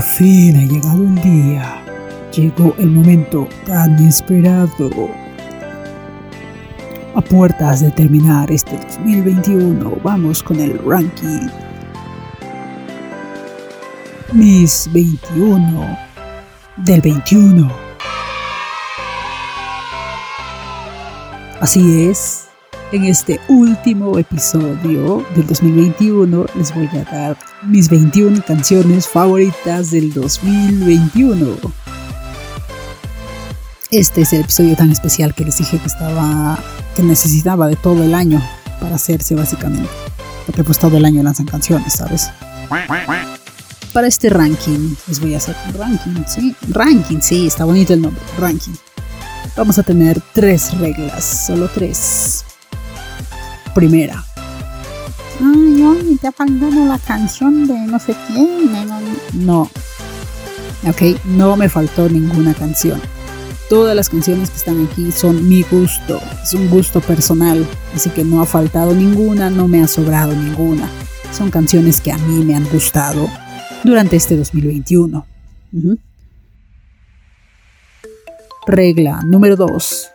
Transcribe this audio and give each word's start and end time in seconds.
por 0.00 0.08
fin 0.08 0.56
ha 0.56 0.64
llegado 0.64 1.02
el 1.02 1.14
día. 1.16 1.82
Llegó 2.32 2.74
el 2.78 2.90
momento 2.90 3.46
tan 3.66 3.98
esperado. 4.06 5.10
A 7.14 7.20
puertas 7.20 7.82
de 7.82 7.90
terminar 7.90 8.50
este 8.50 8.78
2021, 8.78 9.98
vamos 10.02 10.42
con 10.42 10.58
el 10.58 10.78
ranking. 10.78 11.48
Miss 14.32 14.88
21 14.90 15.98
del 16.78 17.00
21. 17.02 17.70
Así 21.60 22.08
es, 22.08 22.39
en 22.92 23.04
este 23.04 23.40
último 23.48 24.18
episodio 24.18 25.24
del 25.36 25.46
2021 25.46 26.46
les 26.56 26.74
voy 26.74 26.88
a 26.88 27.04
dar 27.04 27.38
mis 27.62 27.88
21 27.88 28.42
canciones 28.44 29.06
favoritas 29.06 29.90
del 29.90 30.12
2021. 30.12 31.56
Este 33.90 34.22
es 34.22 34.32
el 34.32 34.40
episodio 34.40 34.76
tan 34.76 34.90
especial 34.90 35.34
que 35.34 35.44
les 35.44 35.58
dije 35.58 35.78
que 35.78 35.86
estaba 35.86 36.58
que 36.96 37.02
necesitaba 37.02 37.68
de 37.68 37.76
todo 37.76 38.02
el 38.02 38.14
año 38.14 38.42
para 38.80 38.96
hacerse 38.96 39.34
básicamente. 39.34 39.90
Porque 40.46 40.64
pues 40.64 40.78
todo 40.78 40.96
el 40.96 41.04
año 41.04 41.22
lanzan 41.22 41.46
canciones, 41.46 41.94
¿sabes? 41.94 42.30
Para 43.92 44.06
este 44.06 44.30
ranking, 44.30 44.94
les 45.06 45.20
voy 45.20 45.34
a 45.34 45.36
hacer 45.36 45.54
un 45.68 45.74
ranking, 45.74 46.24
¿sí? 46.26 46.56
Ranking, 46.68 47.20
sí, 47.20 47.46
está 47.46 47.64
bonito 47.64 47.92
el 47.92 48.02
nombre, 48.02 48.22
ranking. 48.38 48.74
Vamos 49.56 49.78
a 49.78 49.82
tener 49.82 50.20
tres 50.32 50.76
reglas, 50.78 51.44
solo 51.46 51.68
tres. 51.68 52.44
Primera. 53.74 54.24
Ay, 55.40 56.18
te 56.20 56.26
ha 56.26 56.32
faltado 56.32 56.86
la 56.86 56.98
canción 56.98 57.66
de 57.66 57.74
no 57.74 57.98
sé 57.98 58.14
quién. 58.26 58.70
No. 59.34 59.70
Ok, 60.86 61.02
no 61.24 61.56
me 61.56 61.68
faltó 61.68 62.08
ninguna 62.08 62.54
canción. 62.54 63.00
Todas 63.68 63.94
las 63.94 64.08
canciones 64.08 64.50
que 64.50 64.56
están 64.56 64.84
aquí 64.84 65.12
son 65.12 65.48
mi 65.48 65.62
gusto, 65.62 66.20
es 66.42 66.54
un 66.54 66.68
gusto 66.68 67.00
personal, 67.00 67.64
así 67.94 68.10
que 68.10 68.24
no 68.24 68.42
ha 68.42 68.46
faltado 68.46 68.92
ninguna, 68.94 69.48
no 69.48 69.68
me 69.68 69.80
ha 69.80 69.86
sobrado 69.86 70.34
ninguna. 70.34 70.88
Son 71.32 71.50
canciones 71.50 72.00
que 72.00 72.10
a 72.10 72.18
mí 72.18 72.44
me 72.44 72.56
han 72.56 72.64
gustado 72.68 73.28
durante 73.84 74.16
este 74.16 74.36
2021. 74.36 75.24
Regla 78.66 79.20
número 79.24 79.54
2. 79.54 80.10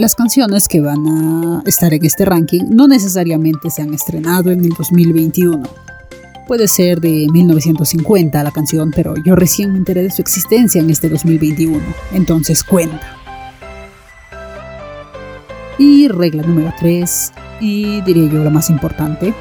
Las 0.00 0.14
canciones 0.14 0.66
que 0.66 0.80
van 0.80 1.06
a 1.06 1.62
estar 1.66 1.92
en 1.92 2.02
este 2.06 2.24
ranking 2.24 2.62
no 2.70 2.88
necesariamente 2.88 3.68
se 3.68 3.82
han 3.82 3.92
estrenado 3.92 4.50
en 4.50 4.64
el 4.64 4.70
2021. 4.70 5.62
Puede 6.48 6.68
ser 6.68 7.02
de 7.02 7.26
1950 7.30 8.42
la 8.42 8.50
canción, 8.50 8.92
pero 8.96 9.14
yo 9.22 9.36
recién 9.36 9.72
me 9.72 9.76
enteré 9.76 10.02
de 10.02 10.10
su 10.10 10.22
existencia 10.22 10.80
en 10.80 10.88
este 10.88 11.10
2021, 11.10 11.78
entonces 12.14 12.64
cuenta. 12.64 13.14
Y 15.76 16.08
regla 16.08 16.44
número 16.44 16.72
3, 16.78 17.32
y 17.60 18.00
diría 18.00 18.32
yo 18.32 18.42
la 18.42 18.48
más 18.48 18.70
importante, 18.70 19.34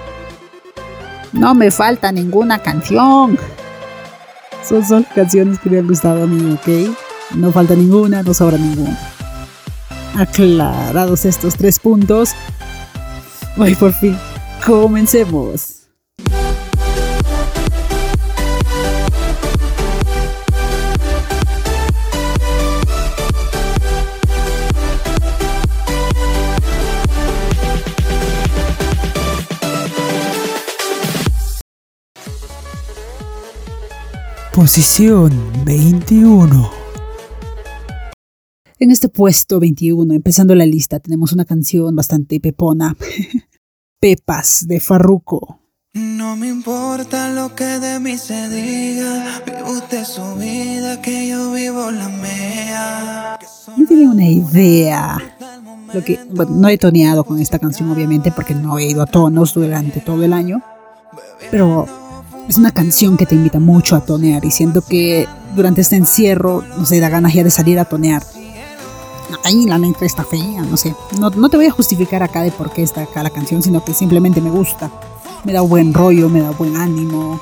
no 1.31 1.55
me 1.55 1.71
falta 1.71 2.11
ninguna 2.11 2.59
canción. 2.59 3.39
Son 4.67 4.85
solo 4.85 5.05
canciones 5.15 5.57
que 5.59 5.69
me 5.69 5.79
han 5.79 5.87
gustado 5.87 6.23
a 6.23 6.27
mí, 6.27 6.51
¿ok? 6.51 6.97
No 7.37 7.49
falta 7.53 7.75
ninguna, 7.75 8.23
no 8.23 8.33
sobra 8.33 8.57
ninguna. 8.57 8.99
Aclarados 10.15 11.25
estos 11.25 11.55
tres 11.55 11.79
puntos, 11.79 12.31
ay, 13.57 13.75
por 13.75 13.93
fin, 13.93 14.17
comencemos. 14.65 15.79
Posición 34.59 35.31
21. 35.63 36.78
En 38.81 38.91
este 38.91 39.09
puesto 39.09 39.59
21, 39.59 40.13
empezando 40.13 40.55
la 40.55 40.65
lista, 40.65 41.01
tenemos 41.01 41.33
una 41.33 41.43
canción 41.43 41.93
bastante 41.97 42.39
pepona. 42.39 42.95
Pepas 43.99 44.65
de 44.67 44.79
Farruko. 44.79 45.59
No 45.93 46.37
me 46.37 46.47
importa 46.47 47.29
lo 47.33 47.53
que 47.55 47.65
de 47.65 47.99
mí 47.99 48.17
se 48.17 48.47
diga, 48.47 49.41
vive 49.45 49.63
usted 49.63 50.05
su 50.05 50.35
vida, 50.35 51.01
que 51.01 51.27
yo 51.27 51.51
vivo 51.51 51.91
la 51.91 52.07
mía. 52.07 53.39
Yo 53.75 53.85
tenía 53.85 54.09
una 54.09 54.29
idea. 54.29 55.17
Lo 55.93 56.01
que, 56.01 56.17
no 56.49 56.69
he 56.69 56.77
toneado 56.77 57.25
con 57.25 57.37
esta 57.39 57.59
canción, 57.59 57.91
obviamente, 57.91 58.31
porque 58.31 58.55
no 58.55 58.79
he 58.79 58.85
ido 58.85 59.01
a 59.01 59.07
tonos 59.07 59.55
durante 59.55 59.99
todo 59.99 60.23
el 60.23 60.31
año. 60.31 60.63
Pero 61.51 61.85
es 62.47 62.57
una 62.57 62.71
canción 62.71 63.17
que 63.17 63.25
te 63.25 63.35
invita 63.35 63.59
mucho 63.59 63.97
a 63.97 64.05
tonear 64.05 64.45
y 64.45 64.51
siento 64.51 64.81
que 64.81 65.27
durante 65.53 65.81
este 65.81 65.97
encierro, 65.97 66.63
no 66.77 66.85
sé, 66.85 67.01
da 67.01 67.09
ganas 67.09 67.33
ya 67.33 67.43
de 67.43 67.51
salir 67.51 67.77
a 67.77 67.83
tonear 67.83 68.23
ay, 69.43 69.65
la 69.65 69.77
letra 69.77 70.05
está 70.05 70.23
fea, 70.23 70.61
no 70.61 70.77
sé. 70.77 70.95
No, 71.19 71.31
te 71.31 71.57
voy 71.57 71.65
a 71.65 71.71
justificar 71.71 72.23
acá 72.23 72.41
de 72.41 72.51
por 72.51 72.71
qué 72.71 72.83
está 72.83 73.01
acá 73.03 73.23
la 73.23 73.29
canción, 73.29 73.61
sino 73.61 73.83
que 73.83 73.93
simplemente 73.93 74.41
me 74.41 74.49
gusta. 74.49 74.91
Me 75.43 75.53
da 75.53 75.61
buen 75.61 75.93
rollo, 75.93 76.29
me 76.29 76.41
da 76.41 76.51
buen 76.51 76.75
ánimo. 76.75 77.39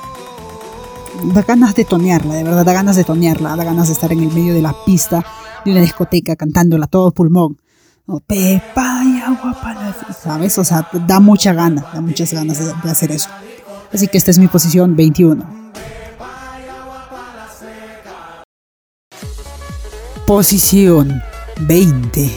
Da 1.34 1.42
ganas 1.42 1.74
de 1.74 1.84
tonearla, 1.84 2.34
de 2.34 2.44
verdad, 2.44 2.64
da 2.64 2.72
ganas 2.72 2.96
de 2.96 3.04
tonearla, 3.04 3.56
da 3.56 3.64
ganas 3.64 3.88
de 3.88 3.94
estar 3.94 4.12
en 4.12 4.20
el 4.20 4.32
medio 4.32 4.54
de 4.54 4.62
la 4.62 4.74
pista 4.84 5.24
de 5.64 5.72
una 5.72 5.80
discoteca 5.80 6.36
cantándola 6.36 6.86
todo 6.86 7.10
pulmón. 7.10 7.58
Pepa 8.26 9.02
y 9.04 9.20
agua 9.20 9.58
para... 9.60 9.94
¿Sabes? 10.14 10.58
O 10.58 10.64
sea, 10.64 10.88
da 11.06 11.20
mucha 11.20 11.52
gana, 11.52 11.84
da 11.92 12.00
muchas 12.00 12.32
ganas 12.32 12.58
de, 12.58 12.72
de 12.82 12.90
hacer 12.90 13.10
eso. 13.10 13.28
Así 13.92 14.08
que 14.08 14.16
esta 14.16 14.30
es 14.30 14.38
mi 14.38 14.48
posición 14.48 14.96
21. 14.96 15.44
Posición 20.26 21.22
20. 21.60 22.30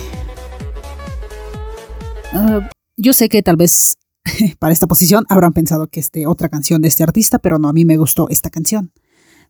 Ah, 2.34 2.70
yo 2.98 3.14
sé 3.14 3.30
que 3.30 3.44
tal 3.44 3.56
vez 3.56 3.98
para 4.60 4.74
esta 4.74 4.88
posición 4.88 5.26
habrán 5.30 5.54
pensado 5.54 5.88
que 5.88 6.00
este 6.00 6.28
otra 6.28 6.50
canción 6.50 6.82
de 6.82 6.88
este 6.88 7.04
artista, 7.04 7.40
pero 7.40 7.60
no, 7.60 7.70
a 7.70 7.74
mí 7.74 7.86
me 7.86 7.98
gustó 7.98 8.30
esta 8.30 8.50
canción. 8.50 8.92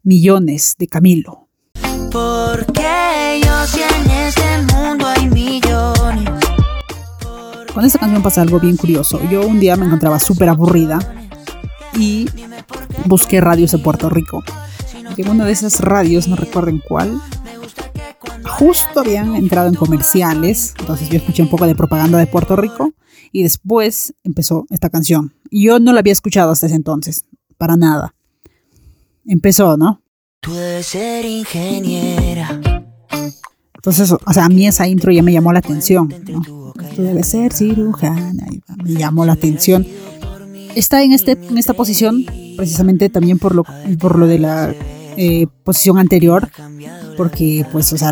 Millones 0.04 0.76
de 0.78 0.88
Camilo. 0.88 1.48
Porque 2.12 3.42
yo 3.44 3.84
en 4.04 4.12
este 4.12 4.74
mundo 4.74 5.08
hay 5.08 5.30
millones. 5.30 6.30
Con 7.74 7.86
esta 7.86 8.00
canción 8.00 8.22
pasa 8.22 8.42
algo 8.42 8.60
bien 8.60 8.76
curioso. 8.76 9.22
Yo 9.30 9.48
un 9.48 9.60
día 9.60 9.78
me 9.78 9.86
encontraba 9.86 10.20
súper 10.20 10.50
aburrida 10.50 11.00
y 11.98 12.28
busqué 13.06 13.40
radios 13.40 13.72
de 13.72 13.78
Puerto 13.78 14.10
Rico. 14.10 14.44
En 15.18 15.30
una 15.30 15.46
de 15.46 15.52
esas 15.52 15.80
radios, 15.80 16.28
no 16.28 16.36
recuerdo 16.36 16.72
cuál, 16.88 17.22
justo 18.62 19.00
habían 19.00 19.36
entrado 19.36 19.68
en 19.70 19.74
comerciales, 19.74 20.76
entonces 20.78 21.10
yo 21.10 21.18
escuché 21.18 21.42
un 21.42 21.50
poco 21.50 21.66
de 21.66 21.74
propaganda 21.74 22.20
de 22.20 22.28
Puerto 22.28 22.56
Rico 22.56 22.94
y 23.32 23.42
después 23.42 24.14
empezó 24.24 24.68
esta 24.70 24.92
canción. 24.92 25.34
Yo 25.50 25.80
no 25.80 25.94
la 25.94 26.02
había 26.02 26.14
escuchado 26.14 26.52
hasta 26.52 26.68
ese 26.68 26.76
entonces, 26.76 27.26
para 27.58 27.76
nada. 27.76 28.14
Empezó, 29.26 29.78
¿no? 29.78 30.04
Tú 30.42 30.54
debes 30.54 30.86
ser 30.86 31.26
ingeniera. 31.26 32.62
Entonces, 33.74 34.12
o 34.12 34.32
sea, 34.32 34.46
a 34.46 34.50
mí 34.50 34.68
esa 34.68 34.88
intro 34.88 35.12
ya 35.12 35.24
me 35.24 35.34
llamó 35.34 35.52
la 35.52 35.60
atención. 35.60 36.14
¿no? 36.30 36.44
Tú 36.96 37.02
debes 37.02 37.30
ser 37.30 37.54
cirujana. 37.54 38.46
Me 38.84 38.92
llamó 38.92 39.26
la 39.26 39.34
atención. 39.34 39.88
Está 40.76 41.02
en, 41.02 41.14
este, 41.14 41.32
en 41.32 41.58
esta 41.58 41.74
posición 41.74 42.26
precisamente 42.58 43.10
también 43.10 43.40
por 43.40 43.56
lo, 43.56 43.66
por 44.00 44.20
lo 44.20 44.28
de 44.28 44.38
la 44.38 44.72
eh, 45.18 45.48
posición 45.64 45.98
anterior, 45.98 46.50
porque 47.18 47.66
pues, 47.72 47.92
o 47.92 47.98
sea, 47.98 48.12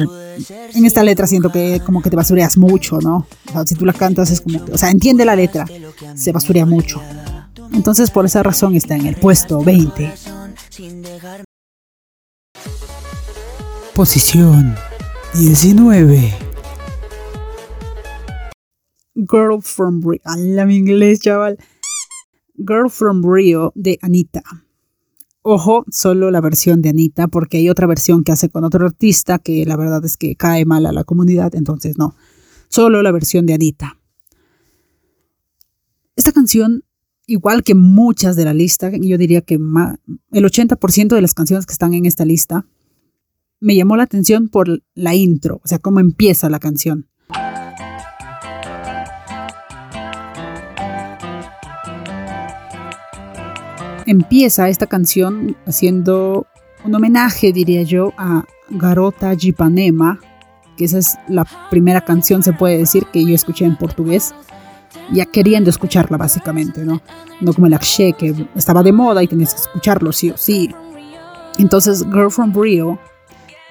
en 0.74 0.86
esta 0.86 1.04
letra 1.04 1.28
siento 1.28 1.52
que 1.52 1.82
como 1.86 2.02
que 2.02 2.10
te 2.10 2.16
basureas 2.16 2.58
mucho, 2.58 3.00
¿no? 3.00 3.28
O 3.48 3.52
sea, 3.52 3.66
si 3.66 3.76
tú 3.76 3.86
la 3.86 3.94
cantas 3.94 4.32
es 4.32 4.42
como 4.42 4.66
que, 4.66 4.72
o 4.72 4.78
sea, 4.78 4.90
entiende 4.90 5.26
la 5.26 5.36
letra, 5.36 5.66
se 6.16 6.32
basurea 6.32 6.66
mucho. 6.66 7.02
Entonces 7.74 8.12
por 8.12 8.26
esa 8.26 8.44
razón 8.44 8.76
está 8.76 8.96
en 8.96 9.06
el 9.06 9.16
puesto 9.16 9.64
20. 9.64 10.12
Posición 13.94 14.76
19. 15.34 16.34
Girl 19.16 19.62
from 19.62 20.02
Rio. 20.02 20.22
la 20.24 20.66
mi 20.66 20.78
inglés, 20.78 21.20
chaval. 21.20 21.58
Girl 22.56 22.90
from 22.90 23.24
Rio 23.24 23.72
de 23.76 24.00
Anita. 24.02 24.42
Ojo, 25.42 25.86
solo 25.90 26.32
la 26.32 26.42
versión 26.42 26.82
de 26.82 26.90
Anita, 26.90 27.28
porque 27.28 27.58
hay 27.58 27.70
otra 27.70 27.88
versión 27.88 28.24
que 28.24 28.32
hace 28.32 28.50
con 28.50 28.64
otro 28.64 28.86
artista 28.86 29.40
que 29.40 29.66
la 29.66 29.78
verdad 29.78 30.04
es 30.04 30.18
que 30.18 30.36
cae 30.36 30.66
mal 30.66 30.86
a 30.86 30.92
la 30.92 31.04
comunidad, 31.04 31.56
entonces 31.56 31.98
no. 31.98 32.16
Solo 32.68 33.02
la 33.02 33.12
versión 33.12 33.46
de 33.46 33.54
Anita. 33.54 33.98
Esta 36.16 36.32
canción 36.34 36.84
igual 37.30 37.64
que 37.64 37.76
muchas 37.76 38.36
de 38.36 38.44
la 38.44 38.54
lista, 38.54 38.92
yo 38.92 39.18
diría 39.18 39.42
que 39.42 39.56
el 39.56 40.46
80% 40.46 41.16
de 41.16 41.22
las 41.22 41.34
canciones 41.34 41.66
que 41.66 41.74
están 41.74 41.94
en 41.94 42.06
esta 42.06 42.26
lista 42.26 42.66
me 43.60 43.76
llamó 43.76 43.96
la 43.96 44.04
atención 44.04 44.50
por 44.50 44.82
la 44.96 45.16
intro, 45.16 45.62
o 45.64 45.68
sea, 45.68 45.80
cómo 45.80 46.00
empieza 46.00 46.50
la 46.50 46.60
canción. 46.60 47.08
Empieza 54.10 54.70
esta 54.70 54.88
canción 54.88 55.56
haciendo 55.68 56.48
un 56.84 56.96
homenaje, 56.96 57.54
diría 57.54 57.84
yo, 57.84 58.12
a 58.18 58.44
Garota 58.72 59.36
Jipanema, 59.36 60.20
que 60.76 60.86
esa 60.86 60.98
es 60.98 61.20
la 61.28 61.46
primera 61.70 62.02
canción, 62.02 62.42
se 62.42 62.52
puede 62.52 62.80
decir, 62.80 63.06
que 63.14 63.24
yo 63.24 63.36
escuché 63.36 63.66
en 63.66 63.76
portugués, 63.76 64.34
ya 65.12 65.28
queriendo 65.28 65.70
escucharla 65.70 66.18
básicamente, 66.18 66.84
¿no? 66.84 67.04
No 67.40 67.54
como 67.54 67.68
el 67.68 67.76
Akshe, 67.76 68.14
que 68.14 68.34
estaba 68.56 68.82
de 68.82 68.94
moda 68.94 69.22
y 69.22 69.28
tenías 69.28 69.54
que 69.54 69.62
escucharlo 69.62 70.12
sí 70.12 70.32
o 70.32 70.38
sí. 70.38 70.74
Entonces, 71.60 72.04
Girl 72.06 72.32
from 72.32 72.52
Rio 72.52 72.98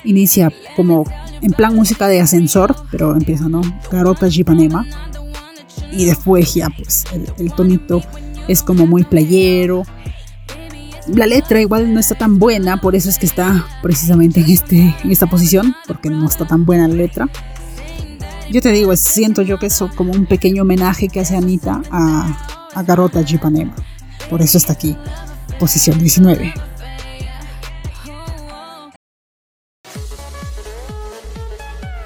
inicia 0.05 0.52
como 0.76 1.02
en 1.43 1.50
plan 1.50 1.75
música 1.75 2.06
de 2.06 2.20
ascensor, 2.20 2.76
pero 2.93 3.12
empieza, 3.17 3.49
¿no? 3.49 3.61
Garota 3.90 4.31
Jipanema. 4.31 4.87
Y 5.90 6.05
después 6.05 6.55
ya, 6.55 6.69
pues, 6.70 7.06
el, 7.12 7.26
el 7.38 7.52
tonito 7.55 8.02
es 8.46 8.62
como 8.62 8.87
muy 8.87 9.05
playero, 9.05 9.82
la 11.09 11.27
letra 11.27 11.61
igual 11.61 11.93
no 11.93 12.01
está 12.01 12.15
tan 12.15 12.39
buena, 12.39 12.81
por 12.81 12.95
eso 12.95 13.09
es 13.09 13.19
que 13.19 13.27
está 13.27 13.67
precisamente 13.83 14.41
en, 14.41 14.51
este, 14.51 14.95
en 15.03 15.11
esta 15.11 15.27
posición, 15.27 15.75
porque 15.87 16.11
no 16.11 16.27
está 16.27 16.47
tan 16.47 16.65
buena 16.65 16.89
la 16.89 16.95
letra. 16.95 17.29
Yo 18.51 18.61
te 18.61 18.73
digo, 18.73 18.95
siento 18.97 19.43
yo 19.43 19.59
que 19.59 19.67
es 19.67 19.83
como 19.97 20.13
un 20.13 20.27
pequeño 20.27 20.63
homenaje 20.63 21.09
que 21.09 21.21
hace 21.21 21.37
Anita 21.37 21.83
a, 21.91 22.69
a 22.75 22.83
Garota 22.83 23.23
Jipanema. 23.23 23.75
Por 24.31 24.43
eso 24.43 24.59
está 24.59 24.73
aquí, 24.73 24.97
posición 25.59 25.99
19. 25.99 26.55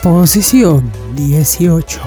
Posición 0.03 0.91
18. 1.15 2.01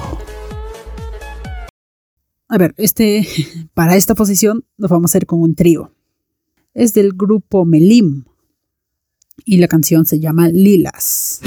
A 2.49 2.57
ver, 2.57 2.73
este, 2.77 3.25
para 3.73 3.95
esta 3.95 4.15
posición 4.15 4.65
nos 4.77 4.91
vamos 4.91 5.15
a 5.15 5.17
ir 5.17 5.25
con 5.25 5.41
un 5.41 5.55
trío 5.55 5.94
es 6.75 6.93
del 6.93 7.13
grupo 7.13 7.65
Melim 7.65 8.25
y 9.45 9.57
la 9.57 9.67
canción 9.67 10.05
se 10.05 10.19
llama 10.19 10.49
Lilas. 10.49 11.39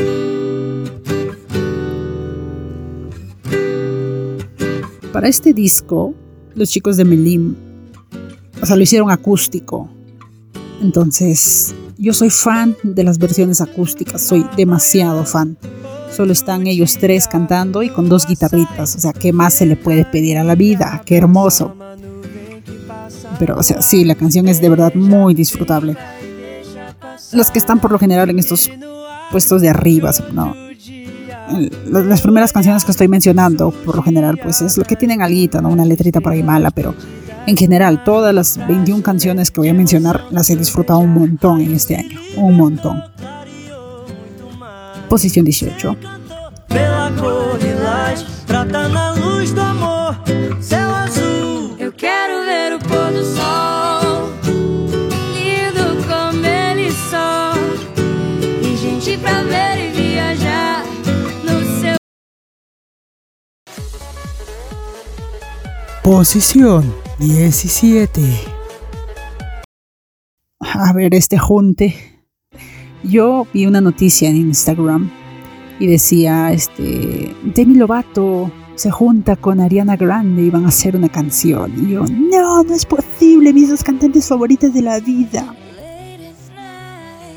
Para 5.13 5.29
este 5.29 5.53
disco, 5.53 6.15
los 6.55 6.71
chicos 6.71 6.97
de 6.97 7.05
Melim, 7.05 7.55
o 8.63 8.67
sea, 8.67 8.77
lo 8.77 8.83
hicieron 8.83 9.11
acústico. 9.11 9.91
Entonces, 10.81 11.75
yo 11.99 12.13
soy 12.15 12.31
fan 12.31 12.77
de 12.83 13.05
las 13.05 13.19
versiones 13.19 13.61
acústicas, 13.61 14.23
soy 14.23 14.47
demasiado 14.57 15.25
fan. 15.25 15.59
Solo 16.11 16.33
están 16.33 16.67
ellos 16.67 16.97
tres 16.99 17.29
cantando 17.29 17.83
y 17.83 17.91
con 17.91 18.09
dos 18.09 18.27
guitarritas. 18.27 18.97
O 18.97 19.01
sea, 19.01 19.13
¿qué 19.13 19.33
más 19.33 19.55
se 19.55 19.67
le 19.67 19.77
puede 19.77 20.05
pedir 20.07 20.39
a 20.39 20.45
la 20.45 20.55
vida? 20.55 21.03
¡Qué 21.05 21.17
hermoso! 21.17 21.75
Pero 23.39 23.57
o 23.57 23.63
sea, 23.63 23.81
sí, 23.83 24.05
la 24.05 24.15
canción 24.15 24.49
es 24.49 24.61
de 24.61 24.69
verdad 24.69 24.95
muy 24.95 25.35
disfrutable. 25.35 25.97
Los 27.33 27.51
que 27.51 27.59
están 27.59 27.79
por 27.81 27.93
lo 27.93 27.99
general 27.99 28.31
en 28.31 28.39
estos 28.39 28.71
puestos 29.31 29.61
de 29.61 29.69
arriba, 29.69 30.11
¿no? 30.33 30.55
Las 31.87 32.21
primeras 32.21 32.53
canciones 32.53 32.85
que 32.85 32.91
estoy 32.91 33.09
mencionando, 33.09 33.71
por 33.71 33.97
lo 33.97 34.03
general, 34.03 34.39
pues 34.43 34.61
es 34.61 34.77
lo 34.77 34.85
que 34.85 34.97
tienen 34.97 35.23
algo, 35.23 35.61
¿no? 35.63 35.71
Una 35.71 35.85
letrita 35.85 36.21
por 36.21 36.33
ahí 36.33 36.43
mala, 36.43 36.71
pero 36.71 36.95
en 37.47 37.57
general, 37.57 38.05
todas 38.05 38.35
las 38.35 38.59
21 38.67 39.03
canciones 39.03 39.51
que 39.51 39.61
voy 39.61 39.71
a 39.71 39.75
mencionar 39.75 40.25
las 40.31 40.51
he 40.51 40.57
disfrutado 40.57 40.99
un 40.99 41.15
montón 41.15 41.63
en 41.63 41.75
este 41.75 41.97
año. 41.97 42.21
Un 42.37 42.59
montón. 42.59 43.03
Posición 45.09 45.47
18. 45.47 45.97
Posición 66.09 66.91
17. 67.19 68.23
A 70.59 70.93
ver, 70.95 71.15
este 71.15 71.37
junte. 71.37 71.95
Yo 73.05 73.47
vi 73.53 73.67
una 73.67 73.83
noticia 73.83 74.31
en 74.31 74.37
Instagram 74.37 75.11
y 75.79 75.87
decía, 75.87 76.51
este, 76.51 77.37
Demi 77.55 77.75
Lovato 77.75 78.51
se 78.75 78.91
junta 78.91 79.37
con 79.37 79.61
Ariana 79.61 79.97
Grande 79.97 80.45
y 80.45 80.49
van 80.49 80.65
a 80.65 80.69
hacer 80.69 80.97
una 80.97 81.11
canción. 81.11 81.75
Y 81.77 81.93
yo, 81.93 82.07
no, 82.07 82.63
no 82.63 82.75
es 82.75 82.87
posible, 82.87 83.53
mis 83.53 83.69
dos 83.69 83.85
cantantes 83.85 84.29
favoritas 84.29 84.73
de 84.73 84.81
la 84.81 85.01
vida. 85.01 85.55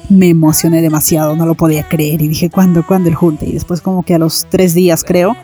Me 0.07 0.29
emocioné 0.29 0.81
demasiado, 0.81 1.35
no 1.35 1.45
lo 1.45 1.55
podía 1.55 1.89
creer 1.89 2.21
y 2.21 2.29
dije, 2.29 2.49
¿cuándo, 2.49 2.87
cuándo 2.87 3.09
el 3.09 3.15
junte? 3.15 3.45
Y 3.47 3.51
después 3.51 3.81
como 3.81 4.03
que 4.03 4.13
a 4.13 4.17
los 4.17 4.47
tres 4.49 4.73
días, 4.73 5.03
creo, 5.03 5.35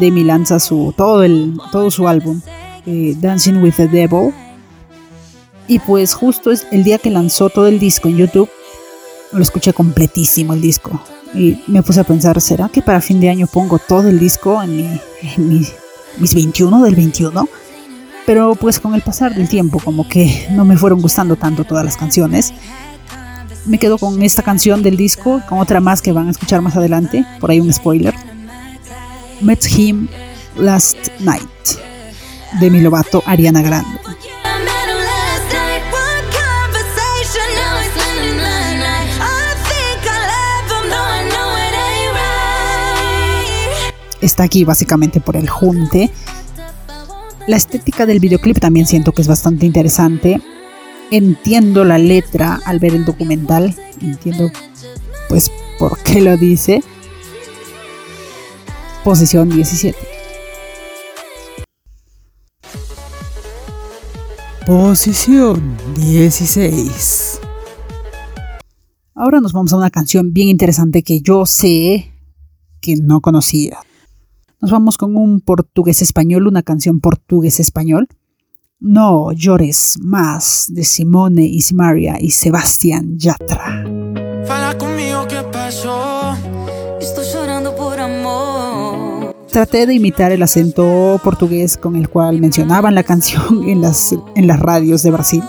Demi 0.00 0.24
lanza 0.24 0.58
su, 0.58 0.94
todo, 0.96 1.24
el, 1.24 1.60
todo 1.72 1.90
su 1.90 2.08
álbum. 2.08 2.40
Eh, 2.86 3.14
Dancing 3.18 3.62
with 3.62 3.74
the 3.76 3.88
Devil. 3.88 4.32
Y 5.68 5.78
pues 5.78 6.14
justo 6.14 6.50
es 6.50 6.66
el 6.72 6.82
día 6.82 6.98
que 6.98 7.10
lanzó 7.10 7.48
todo 7.48 7.68
el 7.68 7.78
disco 7.78 8.08
en 8.08 8.16
YouTube, 8.16 8.50
lo 9.32 9.40
escuché 9.40 9.72
completísimo 9.72 10.52
el 10.52 10.60
disco. 10.60 11.00
Y 11.32 11.62
me 11.68 11.82
puse 11.82 12.00
a 12.00 12.04
pensar, 12.04 12.40
¿será 12.40 12.68
que 12.68 12.82
para 12.82 13.00
fin 13.00 13.20
de 13.20 13.30
año 13.30 13.46
pongo 13.46 13.78
todo 13.78 14.08
el 14.08 14.18
disco 14.18 14.60
en, 14.62 15.00
mis 16.18 16.34
21 16.34 16.82
del 16.82 16.96
21? 16.96 17.48
Pero 18.26 18.56
pues 18.56 18.80
con 18.80 18.94
el 18.94 19.02
pasar 19.02 19.34
del 19.34 19.48
tiempo 19.48 19.78
como 19.78 20.08
que 20.08 20.48
no 20.50 20.64
me 20.64 20.76
fueron 20.76 21.00
gustando 21.00 21.36
tanto 21.36 21.64
todas 21.64 21.84
las 21.84 21.96
canciones. 21.96 22.52
Me 23.66 23.78
quedo 23.78 23.98
con 23.98 24.22
esta 24.22 24.42
canción 24.42 24.82
del 24.82 24.96
disco, 24.96 25.40
con 25.48 25.58
otra 25.58 25.80
más 25.80 26.02
que 26.02 26.12
van 26.12 26.26
a 26.26 26.30
escuchar 26.32 26.62
más 26.62 26.76
adelante, 26.76 27.24
por 27.38 27.50
ahí 27.50 27.60
un 27.60 27.72
spoiler. 27.72 28.14
Met 29.40 29.64
Him 29.66 30.08
Last 30.56 31.08
Night 31.20 31.89
de 32.58 32.70
mi 32.70 32.80
Lovato, 32.80 33.22
Ariana 33.26 33.62
Grande. 33.62 33.98
Está 44.20 44.42
aquí 44.42 44.64
básicamente 44.64 45.20
por 45.20 45.36
el 45.36 45.48
junte. 45.48 46.10
La 47.46 47.56
estética 47.56 48.04
del 48.04 48.20
videoclip 48.20 48.58
también 48.58 48.86
siento 48.86 49.12
que 49.12 49.22
es 49.22 49.28
bastante 49.28 49.64
interesante. 49.64 50.40
Entiendo 51.10 51.84
la 51.84 51.98
letra 51.98 52.60
al 52.64 52.78
ver 52.78 52.94
el 52.94 53.04
documental. 53.04 53.74
Entiendo 54.00 54.50
pues 55.28 55.50
por 55.78 55.98
qué 56.02 56.20
lo 56.20 56.36
dice. 56.36 56.82
Posición 59.02 59.48
17. 59.48 60.19
Posición 64.70 65.76
16. 65.96 67.40
Ahora 69.16 69.40
nos 69.40 69.52
vamos 69.52 69.72
a 69.72 69.76
una 69.76 69.90
canción 69.90 70.32
bien 70.32 70.46
interesante 70.46 71.02
que 71.02 71.20
yo 71.22 71.44
sé 71.44 72.12
que 72.80 72.94
no 72.94 73.20
conocía. 73.20 73.78
Nos 74.60 74.70
vamos 74.70 74.96
con 74.96 75.16
un 75.16 75.40
portugués 75.40 76.02
español, 76.02 76.46
una 76.46 76.62
canción 76.62 77.00
portugués 77.00 77.58
español. 77.58 78.06
No 78.78 79.32
llores 79.32 79.98
más 80.00 80.66
de 80.68 80.84
Simone 80.84 81.46
Ismaria 81.46 82.18
y 82.20 82.30
Sebastián 82.30 83.18
Yatra. 83.18 83.82
Fala 84.46 84.78
conmigo 84.78 85.26
qué 85.28 85.42
pasó. 85.50 86.36
Estoy 87.00 87.24
llorando 87.34 87.49
traté 89.50 89.86
de 89.86 89.94
imitar 89.94 90.32
el 90.32 90.42
acento 90.42 91.20
portugués 91.22 91.76
con 91.76 91.96
el 91.96 92.08
cual 92.08 92.40
mencionaban 92.40 92.94
la 92.94 93.02
canción 93.02 93.68
en 93.68 93.80
las, 93.80 94.14
en 94.34 94.46
las 94.46 94.60
radios 94.60 95.02
de 95.02 95.10
Brasil. 95.10 95.42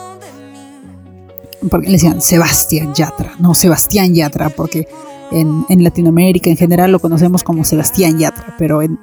Porque 1.69 1.87
le 1.87 1.93
decían 1.93 2.21
Sebastián 2.21 2.93
Yatra, 2.93 3.33
no 3.39 3.53
Sebastián 3.53 4.15
Yatra, 4.15 4.49
porque 4.49 4.87
en, 5.31 5.83
Latinoamérica 5.83 6.49
en 6.49 6.57
general 6.57 6.91
lo 6.91 6.99
conocemos 6.99 7.43
como 7.43 7.63
Sebastián 7.63 8.17
Yatra, 8.17 8.55
pero 8.57 8.81
en, 8.81 8.99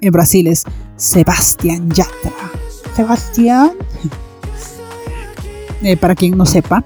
Brasil 0.00 0.46
es 0.46 0.64
Sebastián 0.96 1.90
Yatra. 1.90 2.32
Sebastián. 2.96 3.72
Eh, 5.82 5.96
para 5.96 6.14
quien 6.14 6.36
no 6.36 6.46
sepa, 6.46 6.84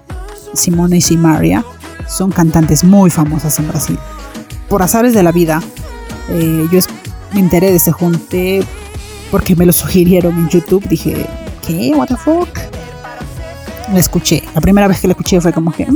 Simone 0.53 0.99
y 0.99 1.01
Simaria 1.01 1.65
son 2.09 2.31
cantantes 2.31 2.85
muy 2.85 3.11
famosas 3.11 3.59
en 3.59 3.69
Brasil. 3.69 3.99
Por 4.69 4.83
azares 4.83 5.15
de 5.15 5.23
la 5.23 5.33
vida, 5.33 5.63
eh, 6.29 6.67
yo 6.71 6.79
me 7.35 7.41
enteré 7.41 7.71
de 7.71 7.77
ese 7.77 7.93
junte 7.93 8.65
porque 9.31 9.57
me 9.57 9.67
lo 9.67 9.73
sugirieron 9.73 10.37
en 10.39 10.49
YouTube. 10.49 10.87
Dije, 10.89 11.27
¿qué? 11.67 11.93
¿What 11.95 12.09
the 12.09 12.17
fuck? 12.17 12.49
la 13.93 14.01
escuché. 14.01 14.43
La 14.55 14.61
primera 14.61 14.89
vez 14.89 15.01
que 15.01 15.09
la 15.09 15.13
escuché 15.13 15.41
fue 15.41 15.53
como 15.53 15.73
que... 15.73 15.87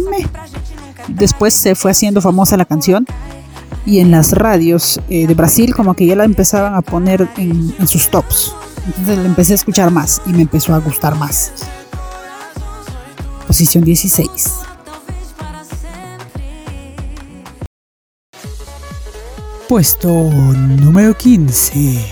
Después 1.08 1.54
se 1.54 1.74
fue 1.74 1.90
haciendo 1.90 2.20
famosa 2.20 2.56
la 2.56 2.66
canción 2.66 3.06
y 3.86 4.00
en 4.00 4.10
las 4.10 4.32
radios 4.32 5.00
eh, 5.08 5.26
de 5.26 5.34
Brasil 5.34 5.74
como 5.74 5.94
que 5.94 6.04
ya 6.04 6.14
la 6.14 6.24
empezaban 6.24 6.74
a 6.74 6.82
poner 6.82 7.26
en, 7.38 7.74
en 7.78 7.88
sus 7.88 8.10
tops. 8.10 8.52
Entonces 8.84 9.16
la 9.16 9.24
empecé 9.24 9.52
a 9.52 9.56
escuchar 9.56 9.90
más 9.90 10.20
y 10.26 10.30
me 10.30 10.42
empezó 10.42 10.74
a 10.74 10.78
gustar 10.78 11.14
más. 11.14 11.52
Posición 13.46 13.84
16. 13.84 14.52
Puesto 19.68 20.08
número 20.08 21.14
15. 21.14 22.02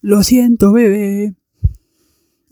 Lo 0.00 0.22
siento, 0.22 0.72
bebé. 0.72 1.34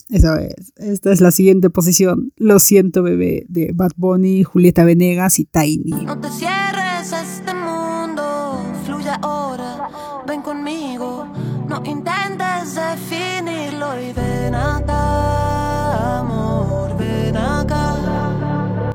Esa 0.08 0.42
es, 0.42 0.72
esta 0.78 1.12
es 1.12 1.20
la 1.20 1.30
siguiente 1.30 1.70
posición. 1.70 2.32
Lo 2.36 2.58
siento, 2.58 3.04
bebé, 3.04 3.46
de 3.48 3.70
Bad 3.72 3.92
Bunny, 3.94 4.42
Julieta 4.42 4.84
Venegas 4.84 5.38
y 5.38 5.44
Tiny. 5.44 5.92
No 6.04 6.18
te 6.18 6.28
cierres 6.30 7.12
a 7.12 7.22
este 7.22 7.54
mundo, 7.54 8.64
fluye 8.84 9.12
ahora, 9.22 9.88
ven 10.26 10.42
conmigo. 10.42 11.28
No 11.68 11.84
intentes 11.84 12.74
definirlo 12.74 14.00
y 14.02 14.12
ven 14.12 14.56
acá, 14.56 16.18
amor, 16.18 16.98
ven 16.98 17.36
acá. 17.36 18.92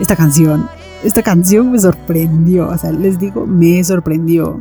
Esta 0.00 0.16
canción 0.16 0.79
esta 1.02 1.22
canción 1.22 1.72
me 1.72 1.78
sorprendió, 1.78 2.68
o 2.68 2.76
sea, 2.76 2.92
les 2.92 3.18
digo, 3.18 3.46
me 3.46 3.82
sorprendió. 3.82 4.60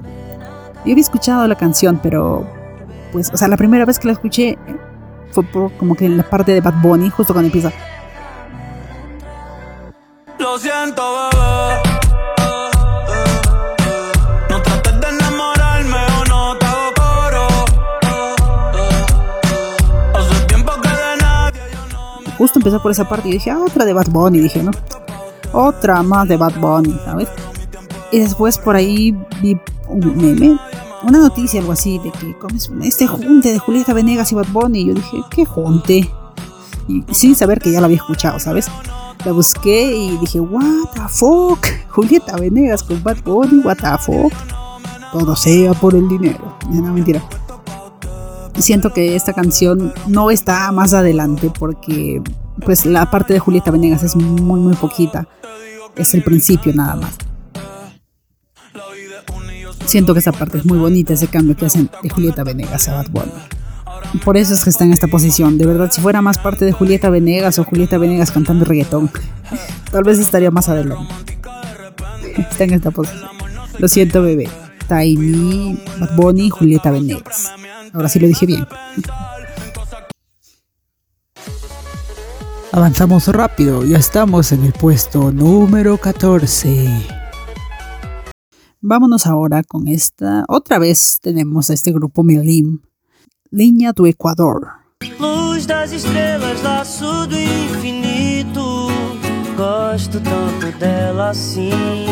Yo 0.86 0.92
había 0.92 1.02
escuchado 1.02 1.48
la 1.48 1.56
canción, 1.56 2.00
pero 2.02 2.48
pues, 3.12 3.30
o 3.34 3.38
sea, 3.38 3.48
la 3.48 3.58
primera 3.58 3.86
vez 3.86 4.00
que 4.00 4.08
la 4.08 4.14
escuché 4.14 4.58
fue 5.32 5.46
como 5.78 5.96
que 5.96 6.06
en 6.06 6.18
la 6.18 6.24
parte 6.24 6.54
de 6.54 6.62
Bad 6.62 6.82
Bunny, 6.82 7.10
justo 7.10 7.34
cuando 7.34 7.48
empieza. 7.48 7.72
Lo 10.40 10.58
siento, 10.58 11.04
bebé. 11.32 11.82
No 14.50 14.62
trates 14.62 15.02
de 15.02 15.08
enamorarme 15.10 15.98
o 15.98 16.26
no 16.30 16.58
te 16.58 16.66
hago 16.66 16.94
coro. 16.96 17.48
Hace 20.16 20.46
tiempo 20.46 20.72
que 20.82 20.88
de 20.88 21.18
nadie 21.22 21.62
yo 21.74 21.98
no 21.98 22.22
me 22.22 22.32
Justo 22.38 22.60
empezó 22.60 22.82
por 22.82 22.92
esa 22.92 23.08
parte 23.08 23.28
y 23.28 23.34
dije, 23.34 23.52
ah, 23.52 23.60
otra 23.60 23.84
de 23.84 23.92
Bad 23.92 24.08
Bunny, 24.10 24.40
dije, 24.40 24.64
¿no? 24.64 24.72
Otra 25.54 26.04
más 26.04 26.28
de 26.28 26.38
Bad 26.38 26.60
Bunny, 26.60 27.00
¿sabes? 27.06 27.28
Y 28.12 28.20
después 28.20 28.58
por 28.58 28.76
ahí 28.76 29.16
vi 29.42 29.58
un 29.88 30.18
meme, 30.18 30.60
una 31.04 31.20
noticia, 31.20 31.60
algo 31.60 31.74
así, 31.74 32.00
de 32.00 32.12
que 32.12 32.36
este 32.84 33.08
junte 33.08 33.54
de 33.54 33.60
Julieta 33.60 33.94
Venegas 33.94 34.32
y 34.32 34.36
Bad 34.36 34.48
Bunny. 34.52 34.80
Y 34.82 34.88
yo 34.88 34.94
dije, 34.94 35.18
¿qué 35.30 35.46
junte? 35.46 36.10
Y 36.88 37.04
sin 37.12 37.36
saber 37.36 37.60
que 37.60 37.72
ya 37.72 37.80
la 37.80 37.86
había 37.86 37.98
escuchado, 37.98 38.40
¿sabes? 38.40 38.68
La 39.26 39.32
busqué 39.32 39.96
y 39.96 40.18
dije, 40.18 40.40
what 40.40 40.92
the 40.94 41.02
fuck? 41.10 41.60
Julieta 41.90 42.36
Venegas 42.38 42.84
con 42.84 43.04
Bad 43.04 43.18
Bunny, 43.24 43.60
what 43.60 43.78
the 43.78 43.98
fuck? 44.00 44.34
Todo 45.12 45.36
sea 45.36 45.74
por 45.74 45.96
el 45.96 46.08
dinero. 46.08 46.58
No, 46.70 46.94
mentira. 46.94 47.22
Siento 48.58 48.92
que 48.92 49.16
esta 49.16 49.34
canción 49.34 49.94
no 50.08 50.32
está 50.32 50.72
más 50.72 50.94
adelante 50.94 51.52
porque 51.58 52.22
pues 52.64 52.86
la 52.86 53.10
parte 53.10 53.34
de 53.34 53.40
Julieta 53.40 53.72
Venegas 53.72 54.04
es 54.04 54.16
muy 54.16 54.60
muy 54.60 54.76
poquita. 54.76 55.28
Es 55.96 56.14
el 56.14 56.24
principio 56.24 56.74
nada 56.74 56.96
más. 56.96 57.16
Siento 59.86 60.14
que 60.14 60.20
esa 60.20 60.32
parte 60.32 60.60
es 60.60 60.66
muy 60.66 60.78
bonita, 60.78 61.14
ese 61.14 61.28
cambio 61.28 61.56
que 61.56 61.66
hacen 61.66 61.90
de 62.04 62.10
Julieta 62.10 62.44
Venegas 62.44 62.88
a 62.88 62.96
Bad 62.96 63.10
Bunny. 63.10 63.32
Por 64.24 64.38
eso 64.38 64.54
es 64.54 64.64
que 64.64 64.70
está 64.70 64.84
en 64.84 64.94
esta 64.94 65.08
posición. 65.08 65.58
De 65.58 65.66
verdad, 65.66 65.90
si 65.92 66.02
fuera 66.02 66.22
más 66.22 66.38
parte 66.38 66.66
de 66.66 66.72
Julieta 66.72 67.10
Venegas 67.10 67.60
o 67.60 67.64
Julieta 67.64 67.98
Venegas 67.98 68.32
cantando 68.32 68.66
reggaetón, 68.66 69.10
tal 69.92 70.04
vez 70.04 70.20
estaría 70.20 70.52
más 70.52 70.70
adelante. 70.70 71.14
Está 72.38 72.64
en 72.64 72.74
esta 72.74 72.92
posición. 72.92 73.30
Lo 73.78 73.88
siento, 73.88 74.22
bebé. 74.22 74.50
Tiny, 74.88 75.80
Bad 76.00 76.16
Bunny, 76.16 76.50
Julieta 76.50 76.92
Venegas. 76.92 77.52
Ahora 77.94 78.10
sí 78.10 78.20
lo 78.20 78.28
dije 78.28 78.46
bien. 78.46 78.66
Avanzamos 82.72 83.28
rápido, 83.28 83.84
ya 83.84 83.98
estamos 83.98 84.52
en 84.52 84.64
el 84.64 84.74
puesto 84.74 85.32
número 85.32 85.98
14. 85.98 86.88
Vámonos 88.80 89.26
ahora 89.26 89.64
con 89.64 89.88
esta. 89.88 90.46
Otra 90.48 90.78
vez 90.78 91.20
tenemos 91.20 91.72
a 91.72 91.74
este 91.74 91.92
grupo 91.92 92.22
Milim. 92.22 92.80
Linha 93.50 93.92
do 93.92 94.06
Equador. 94.06 94.68
Luz 95.20 95.66
das 95.66 95.92
estrelas, 95.92 96.62
laço 96.62 97.26
do 97.26 97.40
infinito. 97.40 98.88
Gosto 99.58 100.22
tanto 100.22 100.78
dela 100.78 101.32
assim. 101.32 102.06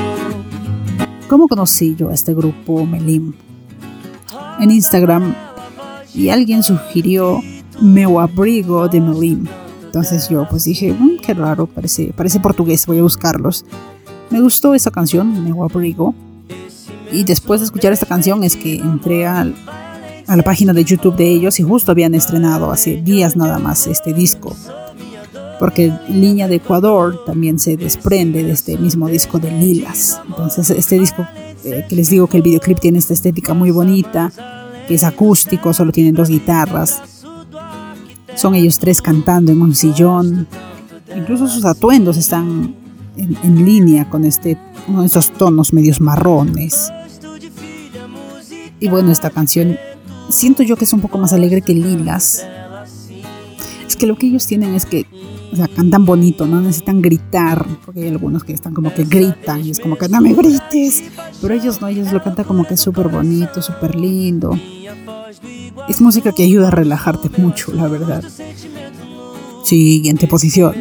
¿Cómo 1.29 1.47
conocí 1.47 1.95
yo 1.95 2.09
a 2.09 2.15
este 2.15 2.33
grupo 2.33 2.83
Melim? 2.83 3.33
En 4.59 4.71
Instagram 4.71 5.35
y 6.15 6.29
alguien 6.29 6.63
sugirió 6.63 7.43
Meu 7.79 8.19
Abrigo 8.19 8.87
de 8.87 8.99
Melim. 8.99 9.47
Entonces 9.97 10.29
yo 10.29 10.45
pues 10.47 10.63
dije, 10.65 10.93
"Mm, 10.93 11.17
qué 11.25 11.33
raro, 11.33 11.65
parece, 11.65 12.13
parece 12.15 12.39
portugués, 12.39 12.85
voy 12.85 12.99
a 12.99 13.01
buscarlos. 13.01 13.65
Me 14.29 14.39
gustó 14.41 14.75
esa 14.75 14.91
canción, 14.91 15.43
Meu 15.43 15.63
Abrigo. 15.63 16.13
Y 17.11 17.23
después 17.23 17.61
de 17.61 17.65
escuchar 17.65 17.93
esta 17.93 18.05
canción 18.05 18.43
es 18.43 18.55
que 18.55 18.75
entré 18.75 19.25
al- 19.25 19.55
a 20.27 20.35
la 20.35 20.43
página 20.43 20.71
de 20.73 20.83
YouTube 20.83 21.15
de 21.15 21.27
ellos 21.31 21.59
y 21.59 21.63
justo 21.63 21.91
habían 21.91 22.13
estrenado 22.13 22.69
hace 22.71 23.01
días 23.01 23.35
nada 23.35 23.57
más 23.57 23.87
este 23.87 24.13
disco. 24.13 24.55
Porque 25.59 25.91
Línea 26.07 26.47
de 26.47 26.55
Ecuador 26.57 27.19
también 27.25 27.57
se 27.57 27.75
desprende 27.77 28.43
de 28.43 28.51
este 28.51 28.77
mismo 28.77 29.07
disco 29.07 29.39
de 29.39 29.49
Lilas. 29.49 30.21
Entonces 30.27 30.69
este 30.69 30.99
disco 30.99 31.25
eh, 31.63 31.85
que 31.89 31.95
les 31.95 32.09
digo 32.11 32.27
que 32.27 32.37
el 32.37 32.43
videoclip 32.43 32.79
tiene 32.79 32.99
esta 32.99 33.13
estética 33.13 33.55
muy 33.55 33.71
bonita, 33.71 34.31
que 34.87 34.93
es 34.93 35.03
acústico, 35.03 35.73
solo 35.73 35.91
tienen 35.91 36.13
dos 36.13 36.29
guitarras. 36.29 37.01
Son 38.37 38.53
ellos 38.53 38.77
tres 38.77 39.01
cantando 39.01 39.51
en 39.51 39.61
un 39.61 39.73
sillón. 39.73 40.47
Incluso 41.15 41.47
sus 41.47 41.65
atuendos 41.65 42.17
están 42.17 42.75
en, 43.15 43.65
línea 43.65 44.07
con 44.09 44.23
este, 44.23 44.59
uno 44.87 45.01
de 45.01 45.07
esos 45.07 45.33
tonos 45.33 45.73
medios 45.73 45.99
marrones. 45.99 46.91
Y 48.79 48.89
bueno, 48.89 49.11
esta 49.11 49.31
canción 49.31 49.77
siento 50.29 50.61
yo 50.61 50.75
que 50.75 50.85
es 50.85 50.93
un 50.93 51.01
poco 51.01 51.17
más 51.17 51.33
alegre 51.33 51.63
que 51.63 51.73
Lilas. 51.73 52.45
Es 53.87 53.95
que 53.95 54.05
lo 54.05 54.15
que 54.15 54.27
ellos 54.27 54.45
tienen 54.45 54.75
es 54.75 54.85
que, 54.85 55.07
o 55.51 55.55
sea, 55.55 55.67
cantan 55.67 56.05
bonito, 56.05 56.45
no 56.45 56.61
necesitan 56.61 57.01
gritar, 57.01 57.65
porque 57.85 58.03
hay 58.03 58.09
algunos 58.09 58.43
que 58.43 58.53
están 58.53 58.73
como 58.73 58.93
que 58.93 59.05
gritan 59.05 59.65
y 59.65 59.71
es 59.71 59.79
como 59.79 59.95
que 59.95 60.09
no 60.09 60.21
me 60.21 60.33
grites, 60.33 61.03
pero 61.41 61.53
ellos 61.53 61.81
no, 61.81 61.87
ellos 61.87 62.11
lo 62.11 62.21
cantan 62.21 62.45
como 62.45 62.65
que 62.65 62.77
súper 62.77 63.07
bonito, 63.07 63.61
súper 63.61 63.95
lindo. 63.95 64.57
Es 65.87 66.01
música 66.01 66.31
que 66.31 66.43
ayuda 66.43 66.67
a 66.67 66.71
relajarte 66.71 67.29
mucho, 67.37 67.71
la 67.73 67.87
verdad. 67.87 68.23
Siguiente 69.63 70.27
posición. 70.27 70.75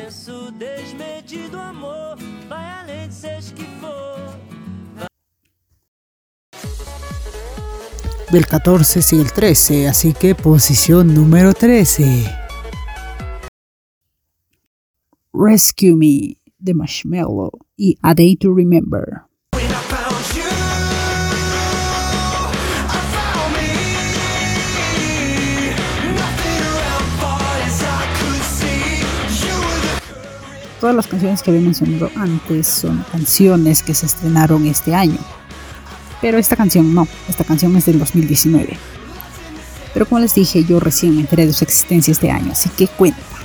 Del 8.30 8.46
14 8.46 9.02
sigue 9.02 9.22
el 9.22 9.32
13, 9.32 9.88
así 9.88 10.12
que 10.12 10.34
posición 10.34 11.14
número 11.14 11.54
13. 11.54 12.45
Rescue 15.38 15.94
Me 15.94 16.38
de 16.58 16.72
Marshmello 16.72 17.52
y 17.76 17.98
A 18.00 18.14
Day 18.14 18.36
to 18.36 18.54
Remember. 18.54 19.22
Todas 30.80 30.96
las 30.96 31.06
canciones 31.06 31.42
que 31.42 31.50
había 31.50 31.62
mencionado 31.62 32.10
antes 32.16 32.66
son 32.66 33.04
canciones 33.12 33.82
que 33.82 33.94
se 33.94 34.06
estrenaron 34.06 34.64
este 34.66 34.94
año. 34.94 35.18
Pero 36.22 36.38
esta 36.38 36.56
canción 36.56 36.94
no, 36.94 37.06
esta 37.28 37.44
canción 37.44 37.76
es 37.76 37.84
del 37.84 37.98
2019. 37.98 38.78
Pero 39.92 40.06
como 40.06 40.20
les 40.20 40.34
dije, 40.34 40.64
yo 40.64 40.80
recién 40.80 41.14
me 41.14 41.22
enteré 41.22 41.46
de 41.46 41.52
su 41.52 41.64
existencia 41.64 42.12
este 42.12 42.30
año, 42.30 42.52
así 42.52 42.70
que 42.70 42.86
cuenta. 42.86 43.35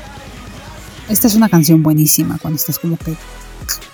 Esta 1.12 1.28
es 1.28 1.36
una 1.36 1.50
canción 1.50 1.84
buenísima 1.84 2.38
cuando 2.42 2.56
estás 2.56 2.80
como 2.80 2.96
que 2.96 3.18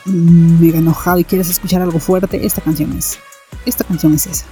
mega 0.05 0.77
enojado 0.77 1.17
y 1.17 1.23
quieres 1.23 1.49
escuchar 1.49 1.81
algo 1.81 1.97
fuerte. 1.99 2.45
Esta 2.45 2.61
canción 2.61 2.95
es. 2.95 3.17
Esta 3.65 3.83
canción 3.83 4.13
es 4.13 4.27
esa. 4.27 4.45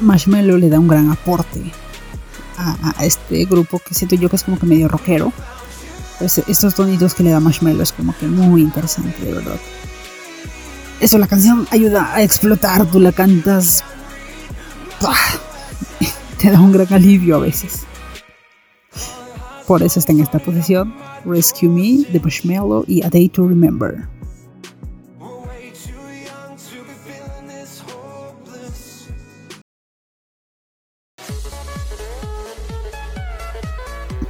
Marshmello 0.00 0.56
le 0.56 0.70
da 0.70 0.80
un 0.80 0.88
gran 0.88 1.10
aporte 1.10 1.70
a, 2.56 3.04
este 3.04 3.44
grupo 3.44 3.78
que 3.78 3.92
siento 3.92 4.16
yo 4.16 4.30
que 4.30 4.36
es 4.36 4.42
como 4.42 4.58
que 4.58 4.64
medio 4.64 4.88
rockero. 4.88 5.34
Pues 6.18 6.38
estos 6.38 6.74
tonitos 6.74 7.12
que 7.12 7.24
le 7.24 7.30
da 7.30 7.40
Marshmello 7.40 7.82
es 7.82 7.92
como 7.92 8.16
que 8.16 8.26
muy 8.26 8.62
interesante, 8.62 9.22
de 9.22 9.34
verdad. 9.34 9.60
Eso, 10.98 11.18
la 11.18 11.26
canción 11.26 11.68
ayuda 11.70 12.10
a 12.14 12.22
explotar, 12.22 12.86
tú 12.86 13.00
la 13.00 13.12
cantas. 13.12 13.84
Te 16.38 16.50
da 16.50 16.58
un 16.58 16.72
gran 16.72 16.90
alivio 16.90 17.36
a 17.36 17.40
veces. 17.40 17.84
Por 19.66 19.82
eso 19.82 19.98
está 20.00 20.12
en 20.12 20.20
esta 20.20 20.38
posición. 20.38 20.94
Rescue 21.24 21.68
Me, 21.68 22.04
The 22.10 22.20
Marshmallow 22.20 22.84
y 22.86 23.02
A 23.02 23.10
Day 23.10 23.28
to 23.28 23.46
Remember. 23.46 24.08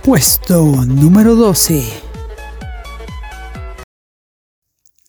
Puesto 0.04 0.84
número 0.84 1.36
12. 1.36 1.84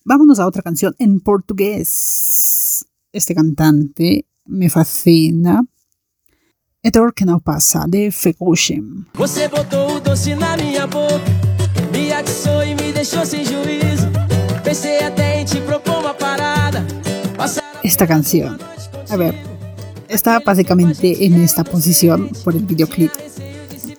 Vámonos 0.04 0.38
a 0.38 0.46
otra 0.46 0.62
canción 0.62 0.94
en 0.98 1.18
portugués. 1.18 2.86
Este 3.12 3.34
cantante 3.34 4.26
me 4.44 4.70
fascina. 4.70 5.66
É 6.86 6.90
dor 6.90 7.12
que 7.14 7.24
não 7.24 7.40
passa, 7.40 7.86
de 7.88 8.10
Ferrugem. 8.10 9.04
Você 9.14 9.48
botou 9.48 9.96
o 9.96 10.00
doce 10.00 10.34
na 10.34 10.56
minha 10.56 10.86
boca, 10.86 11.18
me 11.92 12.12
atiçou 12.12 12.62
e 12.62 12.74
me 12.74 12.92
deixou 12.92 13.24
sem 13.24 13.42
juízo. 13.44 14.06
Pensei 14.62 14.98
até 15.02 15.40
em 15.40 15.44
te 15.46 15.60
propor 15.62 15.98
uma 16.00 16.12
parada. 16.14 16.84
Esta 17.82 18.06
canción. 18.06 18.58
A 19.10 19.16
ver, 19.16 19.34
está 20.08 20.40
básicamente 20.40 21.24
en 21.24 21.42
esta 21.42 21.64
posición 21.64 22.28
por 22.44 22.54
el 22.54 22.64
videoclip. 22.64 23.10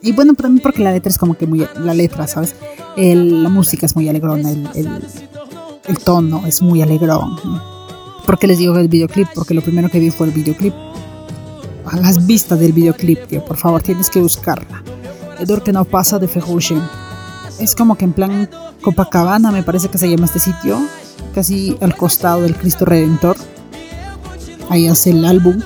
Y 0.01 0.12
bueno, 0.12 0.36
también 0.36 0.62
porque 0.62 0.84
la 0.84 0.92
letra 0.92 1.10
es 1.10 1.18
como 1.18 1.34
que 1.36 1.48
muy. 1.48 1.68
La 1.80 1.94
letra, 1.96 2.27
¿sabes? 2.27 2.56
El- 2.96 3.42
la 3.44 3.50
música 3.50 3.86
es 3.88 3.96
muy 3.96 4.08
alegrona, 4.10 4.51
el, 4.51 4.70
el- 4.75 5.04
el 5.88 5.98
tono 6.00 6.44
es 6.46 6.62
muy 6.62 6.82
alegrón. 6.84 7.36
¿Por 8.25 8.38
qué 8.38 8.46
les 8.48 8.60
digo 8.60 8.77
el 8.77 8.88
videoclip? 8.88 9.27
Porque 9.34 9.54
lo 9.56 9.62
primero 9.62 9.89
que 9.89 10.00
vi 10.00 10.12
fue 10.12 10.27
el 10.27 10.34
videoclip. 10.34 10.74
Las 11.94 12.25
vistas 12.25 12.60
del 12.60 12.74
videoclip, 12.74 13.27
tío, 13.27 13.46
por 13.46 13.58
favor, 13.58 13.82
tienes 13.82 14.10
que 14.10 14.20
buscarla. 14.20 14.84
Edor 15.39 15.63
que 15.63 15.72
no 15.72 15.86
pasa 15.86 16.20
de 16.20 16.27
Ferrugem. 16.27 16.82
Es 17.60 17.74
como 17.74 17.96
que 17.96 18.06
en 18.06 18.13
plan 18.13 18.50
Copacabana, 18.82 19.51
me 19.51 19.63
parece 19.63 19.88
que 19.88 19.98
se 19.98 20.10
llama 20.10 20.25
este 20.25 20.39
sitio, 20.39 20.80
casi 21.34 21.77
al 21.82 21.96
costado 21.96 22.42
del 22.42 22.56
Cristo 22.56 22.86
Redentor. 22.86 23.38
Ahí 24.70 24.88
hace 24.88 25.12
el 25.12 25.25
álbum 25.25 25.62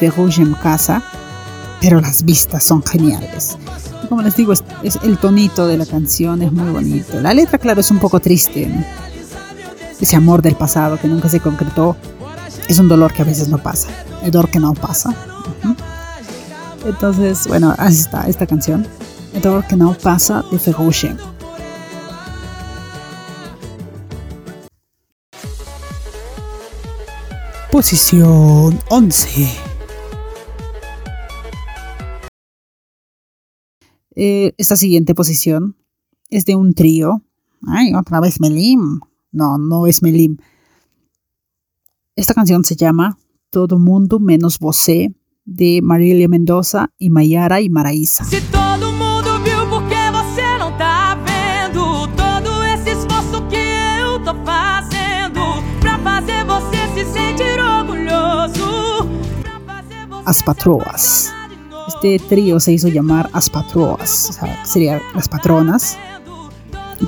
Ferrugem 0.00 0.54
Casa, 0.54 1.02
pero 1.80 2.00
las 2.00 2.24
vistas 2.24 2.64
son 2.64 2.82
geniales. 2.82 3.56
Como 4.08 4.22
les 4.22 4.36
digo, 4.36 4.52
es, 4.52 4.62
el 5.02 5.18
tonito 5.18 5.66
de 5.66 5.76
la 5.76 5.86
canción 5.86 6.42
es 6.42 6.52
muy 6.52 6.70
bonito. 6.70 7.20
La 7.20 7.34
letra, 7.34 7.58
claro, 7.58 7.80
es 7.80 7.90
un 7.90 7.98
poco 7.98 8.20
triste. 8.20 8.68
Ese 10.00 10.16
amor 10.16 10.42
del 10.42 10.54
pasado 10.56 10.98
que 10.98 11.08
nunca 11.08 11.28
se 11.28 11.40
concretó 11.40 11.96
es 12.68 12.78
un 12.78 12.88
dolor 12.88 13.12
que 13.12 13.22
a 13.22 13.24
veces 13.24 13.48
no 13.48 13.58
pasa. 13.58 13.88
El 14.26 14.32
dolor 14.32 14.50
que 14.50 14.58
no 14.58 14.74
pasa. 14.74 15.14
Entonces, 16.84 17.46
bueno, 17.46 17.72
así 17.78 18.00
está 18.00 18.26
esta 18.26 18.44
canción. 18.44 18.84
El 19.32 19.40
dolor 19.40 19.64
que 19.68 19.76
no 19.76 19.96
pasa 19.96 20.42
de 20.50 20.58
Ferrugem. 20.58 21.16
Posición 27.70 28.80
11. 28.88 29.48
Eh, 34.16 34.54
esta 34.58 34.74
siguiente 34.74 35.14
posición 35.14 35.76
es 36.30 36.46
de 36.46 36.56
un 36.56 36.74
trío. 36.74 37.22
Ay, 37.64 37.94
otra 37.94 38.18
vez 38.18 38.40
Melim. 38.40 38.98
No, 39.30 39.56
no 39.56 39.86
es 39.86 40.02
Melim. 40.02 40.38
Esta 42.16 42.34
canción 42.34 42.64
se 42.64 42.74
llama 42.74 43.16
Todo 43.50 43.78
Mundo 43.78 44.18
Menos 44.20 44.58
Você, 44.58 45.14
de 45.44 45.80
Marília 45.82 46.28
Mendoza 46.28 46.90
y 46.98 47.08
Mayara 47.10 47.60
y 47.60 47.70
Maraísa. 47.70 48.24
Se 48.24 48.40
todo 48.42 48.92
mundo 48.92 49.38
viu 49.44 49.68
porque 49.70 49.94
você 50.10 50.58
não 50.58 50.76
tá 50.76 51.16
vendo 51.24 52.08
todo 52.16 52.64
esse 52.64 52.90
esforço 52.90 53.46
que 53.48 53.56
eu 53.56 54.18
tô 54.24 54.34
fazendo 54.44 55.40
pra 55.80 55.98
fazer 56.00 56.44
você 56.44 56.78
se 56.94 57.04
sentir 57.12 57.60
orgulhoso, 57.60 59.08
As 60.24 60.42
Patroas. 60.42 61.32
Este 61.88 62.18
trío 62.18 62.58
se 62.58 62.72
hizo 62.72 62.88
llamar 62.88 63.30
As 63.32 63.48
Patroas, 63.48 64.30
o 64.30 64.32
sea, 64.32 64.64
serían 64.64 65.00
las 65.14 65.28
patronas. 65.28 65.96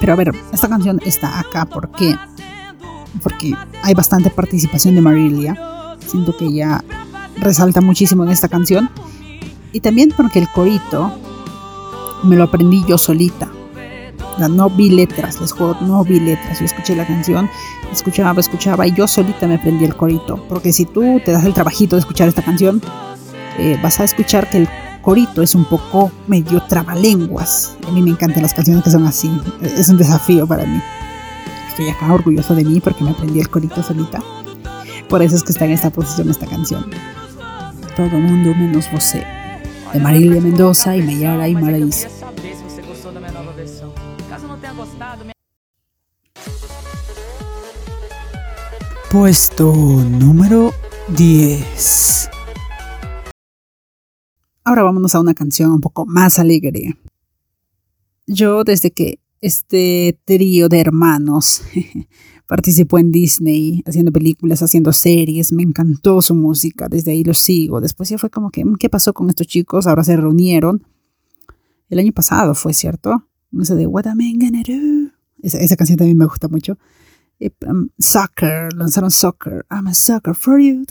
Pero 0.01 0.13
a 0.13 0.17
ver, 0.17 0.33
esta 0.53 0.69
canción 0.69 1.01
está 1.05 1.41
acá, 1.41 1.67
¿por 1.67 1.91
qué? 1.91 2.15
Porque 3.23 3.55
hay 3.83 3.95
bastante 3.95 4.31
participación 4.31 4.95
de 4.95 5.01
Marilia. 5.01 5.57
Siento 6.09 6.37
que 6.37 6.47
ella 6.47 6.83
resalta 7.37 7.81
muchísimo 7.81 8.25
en 8.25 8.31
esta 8.31 8.49
canción. 8.49 8.91
Y 9.73 9.81
también 9.81 10.13
porque 10.17 10.39
el 10.39 10.49
corito 10.49 11.13
me 12.25 12.37
lo 12.37 12.45
aprendí 12.45 12.83
yo 12.89 12.99
solita. 12.99 13.49
No 14.51 14.71
vi 14.71 14.91
letras, 14.91 15.41
les 15.41 15.53
juro, 15.53 15.77
no 15.81 16.05
vi 16.05 16.21
letras. 16.21 16.61
Yo 16.61 16.65
escuché 16.65 16.95
la 16.95 17.07
canción, 17.07 17.51
escuchaba, 17.93 18.41
escuchaba 18.41 18.87
y 18.87 18.93
yo 18.93 19.09
solita 19.09 19.47
me 19.47 19.57
aprendí 19.57 19.85
el 19.85 19.97
corito. 19.97 20.43
Porque 20.49 20.73
si 20.73 20.85
tú 20.87 21.21
te 21.25 21.33
das 21.33 21.45
el 21.45 21.55
trabajito 21.55 21.97
de 21.97 22.01
escuchar 22.01 22.29
esta 22.29 22.43
canción, 22.43 22.81
eh, 23.59 23.79
vas 23.83 23.99
a 24.01 24.05
escuchar 24.05 24.49
que 24.49 24.59
el 24.59 24.69
corito 25.03 25.43
es 25.43 25.55
un 25.55 25.65
poco 25.65 26.13
medio 26.29 26.63
trabalenguas. 26.63 27.77
A 27.87 27.91
mí 27.91 28.01
me 28.01 28.11
encantan 28.11 28.43
las 28.43 28.55
canciones 28.55 28.85
que 28.85 28.91
son 28.91 29.07
así. 29.07 29.31
Es 29.61 29.89
un 29.89 29.99
desafío 29.99 30.47
para 30.47 30.65
mí. 30.65 30.81
Estoy 31.69 31.89
acá 31.89 32.13
orgulloso 32.13 32.55
de 32.55 32.65
mí 32.65 32.81
porque 32.81 33.05
me 33.05 33.11
aprendí 33.11 33.41
el 33.41 33.51
corito 33.51 33.83
solita. 33.83 34.23
Por 35.09 35.23
eso 35.23 35.37
es 35.37 35.43
que 35.43 35.53
está 35.53 35.65
en 35.65 35.71
esta 35.71 35.91
posición 35.91 36.29
esta 36.29 36.47
canción. 36.47 36.85
Todo 37.97 38.11
mundo 38.19 38.55
menos 38.55 38.91
você. 38.93 39.25
De 39.93 40.01
Marília 40.01 40.41
Mendoza 40.41 40.95
y 40.97 41.03
Mayara 41.03 41.49
y 41.49 41.55
me 41.55 41.89
Puesto 49.11 49.73
número 49.73 50.75
10. 51.17 52.31
Ahora 54.65 54.83
vámonos 54.83 55.15
a 55.15 55.21
una 55.21 55.33
canción 55.33 55.73
un 55.73 55.81
poco 55.81 56.05
más 56.05 56.39
alegre. 56.39 56.99
Yo 58.27 58.63
desde 58.63 58.91
que 58.91 59.21
este 59.41 60.19
trío 60.27 60.69
de 60.69 60.81
hermanos 60.81 61.63
participó 62.49 62.99
en 62.99 63.13
Disney, 63.13 63.83
haciendo 63.87 64.11
películas, 64.11 64.63
haciendo 64.63 64.93
series, 64.93 65.53
me 65.53 65.63
encantó 65.63 66.21
su 66.23 66.35
música, 66.35 66.89
desde 66.89 67.13
ahí 67.13 67.23
los 67.23 67.39
sigo. 67.39 67.81
Después 67.81 68.09
ya 68.09 68.19
fue 68.19 68.31
como 68.31 68.51
que, 68.51 68.65
"Mm, 68.65 68.77
¿qué 68.77 68.89
pasó 68.89 69.13
con 69.13 69.29
estos 69.29 69.47
chicos? 69.47 69.87
Ahora 69.87 70.03
se 70.03 70.17
reunieron. 70.17 70.83
El 71.91 71.99
año 71.99 72.13
pasado 72.13 72.55
fue, 72.55 72.73
¿cierto? 72.73 73.25
Ese 73.61 73.77
de 73.77 73.87
What 73.87 74.07
am? 74.07 74.19
Esa, 75.43 75.59
esa 75.59 75.77
canción 75.77 75.99
también 75.99 76.19
me 76.19 76.27
gusta 76.27 76.49
mucho. 76.49 76.79
Eh, 77.41 77.51
um, 77.67 77.89
soccer, 77.99 78.73
lanzaron 78.75 79.11
Soccer. 79.11 79.65
I'm 79.71 79.87
a 79.87 79.95
sucker 79.95 80.35
for 80.35 80.59
you. 80.59 80.85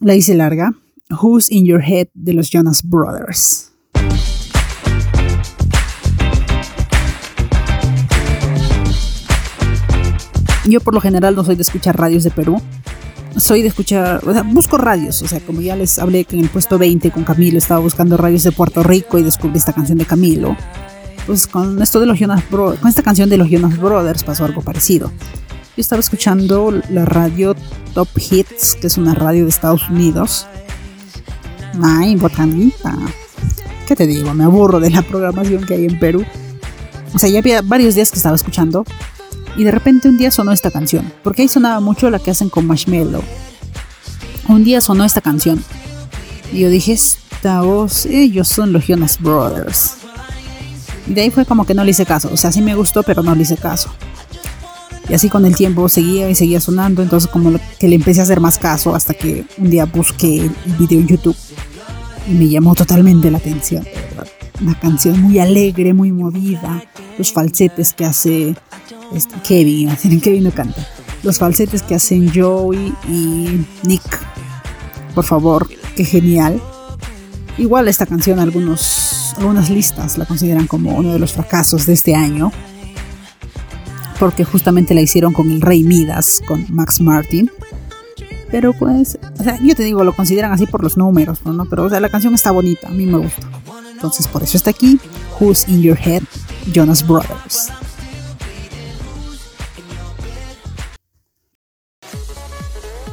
La 0.00 0.14
hice 0.14 0.34
larga. 0.34 0.74
Who's 1.22 1.50
in 1.50 1.64
Your 1.64 1.82
Head 1.82 2.08
de 2.14 2.32
los 2.34 2.50
Jonas 2.50 2.82
Brothers. 2.82 3.72
Yo 10.64 10.80
por 10.80 10.94
lo 10.94 11.00
general 11.00 11.34
no 11.34 11.44
soy 11.44 11.56
de 11.56 11.62
escuchar 11.62 11.98
radios 11.98 12.24
de 12.24 12.30
Perú. 12.30 12.60
Soy 13.36 13.62
de 13.62 13.68
escuchar, 13.68 14.20
o 14.26 14.32
sea, 14.32 14.42
busco 14.42 14.76
radios, 14.76 15.22
o 15.22 15.28
sea, 15.28 15.40
como 15.40 15.62
ya 15.62 15.74
les 15.74 15.98
hablé 15.98 16.26
que 16.26 16.36
en 16.36 16.42
el 16.42 16.50
puesto 16.50 16.76
20 16.76 17.10
con 17.10 17.24
Camilo 17.24 17.56
estaba 17.56 17.80
buscando 17.80 18.18
radios 18.18 18.42
de 18.42 18.52
Puerto 18.52 18.82
Rico 18.82 19.18
y 19.18 19.22
descubrí 19.22 19.56
esta 19.56 19.72
canción 19.72 19.96
de 19.96 20.04
Camilo. 20.04 20.54
Pues 21.26 21.46
con 21.46 21.80
esto 21.80 21.98
de 21.98 22.06
los 22.06 22.18
con 22.50 22.88
esta 22.88 23.02
canción 23.02 23.30
de 23.30 23.38
los 23.38 23.48
Jonas 23.48 23.78
Brothers 23.78 24.22
pasó 24.22 24.44
algo 24.44 24.60
parecido. 24.60 25.10
Yo 25.74 25.80
estaba 25.80 26.00
escuchando 26.00 26.70
la 26.90 27.06
radio 27.06 27.56
Top 27.94 28.08
Hits, 28.16 28.74
que 28.74 28.88
es 28.88 28.98
una 28.98 29.14
radio 29.14 29.44
de 29.44 29.48
Estados 29.48 29.88
Unidos. 29.88 30.46
Ay, 31.82 32.16
botanita. 32.16 32.94
¿Qué 33.86 33.96
te 33.96 34.06
digo? 34.06 34.34
Me 34.34 34.44
aburro 34.44 34.80
de 34.80 34.90
la 34.90 35.00
programación 35.00 35.64
que 35.64 35.74
hay 35.74 35.86
en 35.86 35.98
Perú. 35.98 36.24
O 37.14 37.18
sea, 37.18 37.30
ya 37.30 37.38
había 37.38 37.62
varios 37.62 37.94
días 37.94 38.10
que 38.10 38.18
estaba 38.18 38.36
escuchando 38.36 38.84
y 39.56 39.64
de 39.64 39.70
repente 39.70 40.08
un 40.08 40.16
día 40.16 40.30
sonó 40.30 40.52
esta 40.52 40.70
canción, 40.70 41.12
porque 41.22 41.42
ahí 41.42 41.48
sonaba 41.48 41.80
mucho 41.80 42.10
la 42.10 42.18
que 42.18 42.30
hacen 42.30 42.48
con 42.48 42.66
Marshmello. 42.66 43.22
Un 44.48 44.64
día 44.64 44.80
sonó 44.80 45.04
esta 45.04 45.20
canción 45.20 45.62
y 46.52 46.60
yo 46.60 46.70
dije, 46.70 46.92
esta 46.92 47.62
voz, 47.62 48.06
ellos 48.06 48.48
son 48.48 48.72
los 48.72 48.86
Jonas 48.86 49.18
Brothers. 49.20 49.94
Y 51.06 51.14
de 51.14 51.22
ahí 51.22 51.30
fue 51.30 51.44
como 51.44 51.64
que 51.66 51.74
no 51.74 51.84
le 51.84 51.90
hice 51.90 52.06
caso, 52.06 52.30
o 52.32 52.36
sea, 52.36 52.52
sí 52.52 52.62
me 52.62 52.74
gustó, 52.74 53.02
pero 53.02 53.22
no 53.22 53.34
le 53.34 53.42
hice 53.42 53.56
caso. 53.56 53.90
Y 55.08 55.14
así 55.14 55.28
con 55.28 55.44
el 55.44 55.56
tiempo 55.56 55.88
seguía 55.88 56.30
y 56.30 56.34
seguía 56.34 56.60
sonando, 56.60 57.02
entonces 57.02 57.28
como 57.28 57.58
que 57.78 57.88
le 57.88 57.96
empecé 57.96 58.20
a 58.20 58.22
hacer 58.22 58.40
más 58.40 58.58
caso 58.58 58.94
hasta 58.94 59.14
que 59.14 59.44
un 59.58 59.68
día 59.68 59.84
busqué 59.84 60.38
el 60.42 60.76
video 60.78 61.00
en 61.00 61.08
YouTube 61.08 61.36
y 62.28 62.32
me 62.32 62.48
llamó 62.48 62.74
totalmente 62.74 63.30
la 63.30 63.38
atención. 63.38 63.84
Una 64.60 64.78
canción 64.78 65.20
muy 65.20 65.40
alegre, 65.40 65.92
muy 65.92 66.12
movida, 66.12 66.84
los 67.18 67.32
falsetes 67.32 67.92
que 67.92 68.04
hace 68.04 68.54
este, 69.14 69.34
Kevin, 69.46 69.90
Kevin 70.22 70.44
no 70.44 70.50
canta, 70.50 70.86
los 71.22 71.38
falsetes 71.38 71.82
que 71.82 71.94
hacen 71.94 72.32
Joey 72.34 72.92
y 73.08 73.64
Nick, 73.84 74.20
por 75.14 75.24
favor, 75.24 75.68
qué 75.94 76.04
genial. 76.04 76.60
Igual 77.58 77.88
esta 77.88 78.06
canción 78.06 78.38
algunos, 78.38 79.34
algunas 79.36 79.68
listas 79.68 80.16
la 80.16 80.24
consideran 80.24 80.66
como 80.66 80.96
uno 80.96 81.12
de 81.12 81.18
los 81.18 81.32
fracasos 81.32 81.86
de 81.86 81.92
este 81.92 82.14
año, 82.14 82.50
porque 84.18 84.44
justamente 84.44 84.94
la 84.94 85.02
hicieron 85.02 85.32
con 85.32 85.50
el 85.50 85.60
Rey 85.60 85.84
Midas, 85.84 86.40
con 86.46 86.64
Max 86.70 87.00
Martin. 87.00 87.50
Pero 88.50 88.72
pues, 88.74 89.18
o 89.38 89.42
sea, 89.42 89.58
yo 89.62 89.74
te 89.74 89.82
digo, 89.82 90.04
lo 90.04 90.14
consideran 90.14 90.52
así 90.52 90.66
por 90.66 90.82
los 90.82 90.96
números, 90.96 91.44
¿no? 91.44 91.64
Pero 91.66 91.84
o 91.84 91.90
sea, 91.90 92.00
la 92.00 92.08
canción 92.08 92.34
está 92.34 92.50
bonita, 92.50 92.88
a 92.88 92.90
mí 92.90 93.06
me 93.06 93.18
gusta. 93.18 93.48
Entonces 93.92 94.26
por 94.28 94.42
eso 94.42 94.56
está 94.56 94.70
aquí, 94.70 94.98
Who's 95.38 95.68
in 95.68 95.82
Your 95.82 95.98
Head, 95.98 96.22
Jonas 96.72 97.06
Brothers. 97.06 97.70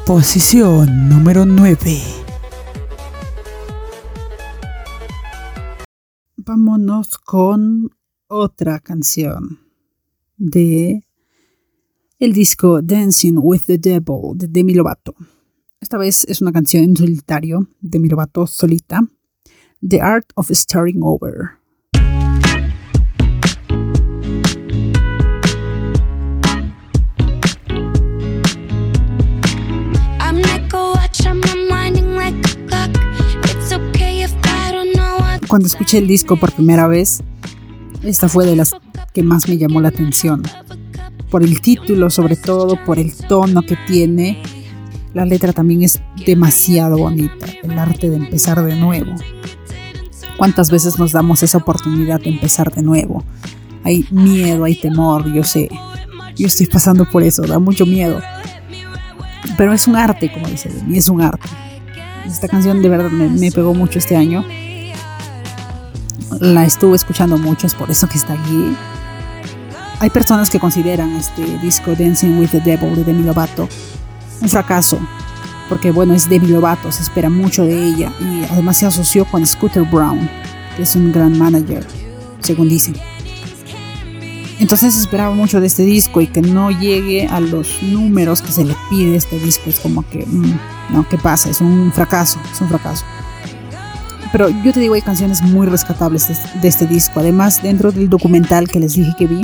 Posición 0.09 1.07
número 1.07 1.45
9. 1.45 1.77
Vámonos 6.37 7.19
con 7.19 7.91
otra 8.27 8.79
canción 8.79 9.59
de 10.35 11.05
el 12.17 12.33
disco 12.33 12.81
Dancing 12.81 13.35
with 13.37 13.61
the 13.67 13.77
Devil 13.77 14.35
de 14.35 14.47
Demi 14.47 14.73
Lovato. 14.73 15.13
Esta 15.79 15.99
vez 15.99 16.25
es 16.27 16.41
una 16.41 16.51
canción 16.51 16.85
en 16.85 16.97
solitario 16.97 17.67
de 17.79 17.89
Demi 17.89 18.09
Lovato 18.09 18.47
solita, 18.47 19.01
The 19.87 20.01
Art 20.01 20.31
of 20.33 20.49
Starting 20.49 21.01
Over. 21.03 21.58
Cuando 35.49 35.67
escuché 35.67 35.97
el 35.97 36.07
disco 36.07 36.37
por 36.37 36.51
primera 36.51 36.85
vez, 36.85 37.23
esta 38.03 38.29
fue 38.29 38.45
de 38.45 38.55
las 38.55 38.75
que 39.15 39.23
más 39.23 39.49
me 39.49 39.57
llamó 39.57 39.81
la 39.81 39.87
atención. 39.87 40.43
Por 41.31 41.41
el 41.41 41.59
título, 41.59 42.11
sobre 42.11 42.35
todo, 42.35 42.77
por 42.85 42.99
el 42.99 43.15
tono 43.15 43.63
que 43.63 43.75
tiene. 43.87 44.43
La 45.15 45.25
letra 45.25 45.51
también 45.51 45.81
es 45.81 45.99
demasiado 46.23 46.99
bonita. 46.99 47.47
El 47.63 47.79
arte 47.79 48.11
de 48.11 48.17
empezar 48.17 48.63
de 48.63 48.75
nuevo. 48.75 49.11
¿Cuántas 50.37 50.69
veces 50.69 50.99
nos 50.99 51.13
damos 51.13 51.41
esa 51.41 51.57
oportunidad 51.57 52.21
de 52.21 52.29
empezar 52.29 52.71
de 52.71 52.83
nuevo? 52.83 53.23
Hay 53.83 54.05
miedo, 54.11 54.65
hay 54.65 54.75
temor, 54.75 55.33
yo 55.33 55.43
sé. 55.43 55.67
Yo 56.35 56.45
estoy 56.45 56.67
pasando 56.67 57.09
por 57.09 57.23
eso, 57.23 57.41
da 57.41 57.57
mucho 57.57 57.87
miedo. 57.87 58.21
Pero 59.57 59.73
es 59.73 59.87
un 59.87 59.95
arte, 59.95 60.31
como 60.31 60.47
dice 60.47 60.69
y 60.87 60.95
es 60.99 61.09
un 61.09 61.21
arte. 61.21 61.49
Esta 62.27 62.47
canción 62.47 62.83
de 62.83 62.89
verdad 62.89 63.09
me, 63.09 63.29
me 63.29 63.51
pegó 63.51 63.73
mucho 63.73 63.97
este 63.97 64.15
año 64.15 64.45
la 66.39 66.65
estuve 66.65 66.95
escuchando 66.95 67.37
mucho, 67.37 67.67
es 67.67 67.75
por 67.75 67.89
eso 67.89 68.07
que 68.07 68.17
está 68.17 68.33
aquí. 68.33 68.75
Hay 69.99 70.09
personas 70.09 70.49
que 70.49 70.59
consideran 70.59 71.15
este 71.15 71.43
disco 71.59 71.93
Dancing 71.95 72.39
with 72.39 72.49
the 72.49 72.61
Devil 72.61 72.95
de 72.95 73.03
Demi 73.03 73.23
Lovato 73.23 73.67
un 74.41 74.49
fracaso, 74.49 74.99
porque 75.67 75.91
bueno, 75.91 76.13
es 76.13 76.29
Demi 76.29 76.47
Lovato, 76.47 76.91
se 76.91 77.03
espera 77.03 77.29
mucho 77.29 77.63
de 77.63 77.87
ella 77.87 78.11
y 78.19 78.45
además 78.51 78.77
se 78.77 78.85
asoció 78.85 79.25
con 79.25 79.45
Scooter 79.45 79.83
Brown, 79.83 80.29
que 80.75 80.83
es 80.83 80.95
un 80.95 81.11
gran 81.11 81.37
manager, 81.37 81.85
según 82.39 82.69
dicen. 82.69 82.95
Entonces 84.59 84.97
esperaba 84.97 85.33
mucho 85.33 85.61
de 85.61 85.67
este 85.67 85.83
disco 85.83 86.19
y 86.19 86.27
que 86.27 86.41
no 86.41 86.69
llegue 86.69 87.27
a 87.27 87.39
los 87.39 87.81
números 87.81 88.41
que 88.41 88.51
se 88.51 88.65
le 88.65 88.75
pide 88.89 89.15
este 89.15 89.39
disco 89.39 89.69
es 89.69 89.79
como 89.79 90.07
que, 90.09 90.25
mm, 90.25 90.59
no, 90.89 91.07
¿qué 91.07 91.17
pasa? 91.17 91.49
Es 91.49 91.61
un 91.61 91.93
fracaso, 91.93 92.39
es 92.51 92.59
un 92.59 92.67
fracaso. 92.67 93.05
Pero 94.31 94.49
yo 94.49 94.71
te 94.71 94.79
digo, 94.79 94.93
hay 94.93 95.01
canciones 95.01 95.41
muy 95.41 95.65
rescatables 95.67 96.27
de, 96.61 96.67
este 96.67 96.85
disco. 96.85 97.19
Además, 97.19 97.63
dentro 97.63 97.91
del 97.91 98.09
documental 98.09 98.67
que 98.67 98.79
les 98.79 98.93
dije 98.93 99.13
que 99.17 99.27
vi, 99.27 99.41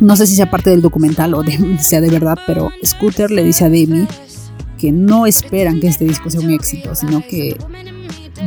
no 0.00 0.16
sé 0.16 0.26
si 0.26 0.34
sea 0.34 0.50
parte 0.50 0.70
del 0.70 0.82
documental 0.82 1.34
o 1.34 1.42
sea 1.78 2.00
de 2.00 2.10
verdad, 2.10 2.38
pero 2.46 2.70
Scooter 2.84 3.30
le 3.30 3.44
dice 3.44 3.64
a 3.64 3.70
Demi 3.70 4.06
que 4.78 4.90
no 4.90 5.26
esperan 5.26 5.80
que 5.80 5.86
este 5.86 6.04
disco 6.04 6.28
sea 6.28 6.40
un 6.40 6.50
éxito, 6.50 6.94
sino 6.94 7.22
que 7.26 7.56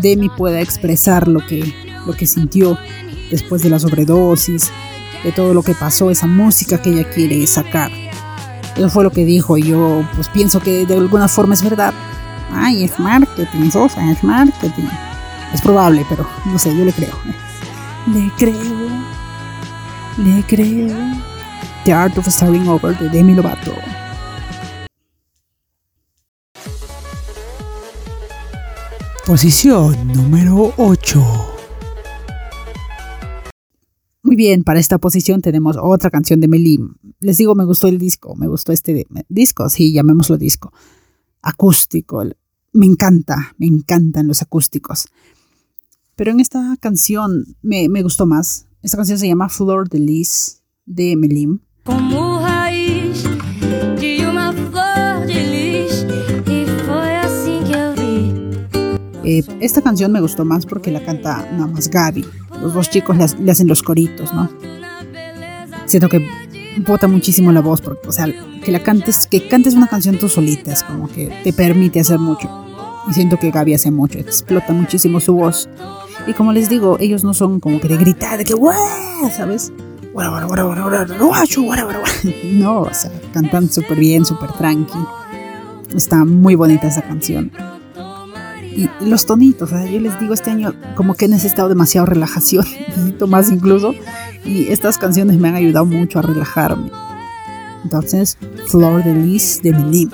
Demi 0.02 0.30
pueda 0.30 0.60
expresar 0.60 1.28
lo 1.28 1.46
que, 1.46 1.74
lo 2.06 2.14
que 2.14 2.28
sintió 2.28 2.78
después 3.32 3.62
de 3.62 3.70
la 3.70 3.80
sobredosis, 3.80 4.70
de 5.24 5.32
todo 5.32 5.54
lo 5.54 5.64
que 5.64 5.74
pasó, 5.74 6.12
esa 6.12 6.28
música 6.28 6.82
que 6.82 6.90
ella 6.92 7.10
quiere 7.10 7.46
sacar. 7.48 7.92
Eso 8.76 8.90
fue 8.90 9.04
lo 9.04 9.12
que 9.12 9.26
dijo 9.26 9.58
y 9.58 9.64
yo 9.64 10.08
pues 10.16 10.28
pienso 10.28 10.60
que 10.60 10.86
de 10.86 10.96
alguna 10.96 11.28
forma 11.28 11.54
es 11.54 11.64
verdad. 11.64 11.94
Ay, 12.52 12.84
es 12.84 13.00
marketing, 13.00 13.72
Sosa, 13.72 14.12
es 14.12 14.24
marketing. 14.24 14.88
Es 15.54 15.62
probable, 15.62 16.06
pero 16.10 16.28
no 16.46 16.60
sé, 16.60 16.76
yo 16.76 16.84
le 16.84 16.94
creo. 16.94 17.14
Le 18.14 18.32
creo. 18.38 18.88
Le 20.18 20.44
creo. 20.44 20.96
The 21.86 21.94
Art 21.94 22.18
of 22.18 22.28
Starting 22.28 22.68
Over 22.68 22.98
de 22.98 23.10
Demi 23.10 23.34
Lovato. 23.34 23.74
Posición 29.26 30.08
número 30.14 30.74
8. 30.78 31.58
Muy 34.24 34.36
bien, 34.36 34.64
para 34.64 34.80
esta 34.80 34.98
posición 34.98 35.42
tenemos 35.42 35.78
otra 35.78 36.10
canción 36.10 36.42
de 36.42 36.48
Melim. 36.48 36.96
Les 37.20 37.38
digo, 37.38 37.56
me 37.56 37.64
gustó 37.64 37.88
el 37.88 37.98
disco, 37.98 38.36
me 38.36 38.48
gustó 38.48 38.72
este 38.72 39.06
disco, 39.30 39.70
sí, 39.70 39.94
llamémoslo 39.94 40.38
disco. 40.38 40.74
Acústico. 41.42 42.24
Me 42.74 42.86
encanta, 42.86 43.54
me 43.58 43.68
encantan 43.68 44.28
los 44.28 44.42
acústicos. 44.42 45.08
Pero 46.18 46.32
en 46.32 46.40
esta 46.40 46.76
canción 46.80 47.46
me, 47.62 47.88
me 47.90 48.02
gustó 48.02 48.26
más. 48.26 48.66
Esta 48.82 48.98
canción 48.98 49.20
se 49.20 49.28
llama 49.28 49.50
Flor 49.50 49.88
de 49.88 50.00
Lis 50.00 50.64
de 50.88 51.16
Melim. 51.16 51.60
Como 51.84 52.42
raiz 52.42 53.24
de 54.00 54.28
una 54.28 54.52
flor 54.52 55.28
de 55.28 55.44
lis 55.44 56.08
y 56.48 56.66
fue 56.86 57.16
así 57.18 57.60
que 57.68 57.78
eu 57.78 57.94
vi. 57.94 58.34
Eh, 59.24 59.44
esta 59.60 59.84
canción 59.84 60.12
me 60.12 60.20
gustó 60.20 60.44
más 60.44 60.66
porque 60.66 60.90
la 60.90 61.06
canta 61.06 61.48
nada 61.52 61.68
más 61.68 61.88
Gaby. 61.88 62.26
Los 62.64 62.74
dos 62.74 62.90
chicos 62.90 63.16
le, 63.16 63.52
hacen 63.52 63.68
los 63.68 63.84
coritos, 63.84 64.34
¿no? 64.34 64.50
Siento 65.86 66.10
que 66.10 66.28
bota 66.88 67.08
muchísimo 67.08 67.52
la 67.52 67.62
voz, 67.62 67.80
porque, 67.80 68.08
o 68.08 68.12
sea, 68.12 68.28
que 68.64 68.72
la 68.72 68.82
cantes, 68.82 69.28
que 69.28 69.48
cantes 69.48 69.76
una 69.76 69.88
canción 69.88 70.18
tú 70.18 70.30
solita, 70.30 70.74
es 70.74 70.84
como 70.84 71.08
que 71.10 71.32
te 71.44 71.54
permite 71.54 72.00
hacer 72.00 72.18
mucho. 72.18 72.50
Y 73.08 73.14
siento 73.14 73.38
que 73.38 73.52
Gaby 73.52 73.76
hace 73.76 73.92
mucho, 73.92 74.18
explota 74.18 74.74
muchísimo 74.74 75.20
su 75.20 75.36
voz. 75.36 75.70
Y 76.26 76.34
como 76.34 76.52
les 76.52 76.70
digo, 76.70 76.98
ellos 77.00 77.24
no 77.24 77.34
son 77.34 77.60
como 77.60 77.80
que 77.80 77.88
de 77.88 77.98
gritar, 77.98 78.38
de 78.38 78.46
que 78.46 78.56
¿sabes? 79.36 79.72
No, 82.54 82.82
o 82.82 82.94
sea, 82.94 83.12
cantan 83.34 83.70
súper 83.70 84.00
bien, 84.00 84.26
súper 84.26 84.52
tranqui. 84.54 84.98
Está 85.96 86.26
muy 86.26 86.56
bonita 86.56 86.88
esa 86.88 87.02
canción. 87.04 87.52
Y 88.76 88.90
los 89.02 89.26
tonitos, 89.26 89.72
o 89.72 89.76
sea, 89.76 89.86
yo 89.86 90.00
les 90.00 90.20
digo, 90.20 90.34
este 90.34 90.52
año 90.52 90.74
como 90.96 91.16
que 91.16 91.26
he 91.26 91.28
necesitado 91.28 91.70
demasiado 91.70 92.06
relajación, 92.06 92.66
necesito 92.88 93.28
más 93.28 93.52
incluso. 93.52 93.94
Y 94.44 94.72
estas 94.72 94.98
canciones 94.98 95.38
me 95.38 95.50
han 95.50 95.56
ayudado 95.56 95.86
mucho 95.86 96.20
a 96.20 96.22
relajarme. 96.22 96.92
Entonces, 97.84 98.38
Flor 98.68 99.04
de 99.04 99.14
Lis 99.14 99.62
de 99.62 99.72
Melim. 99.72 100.10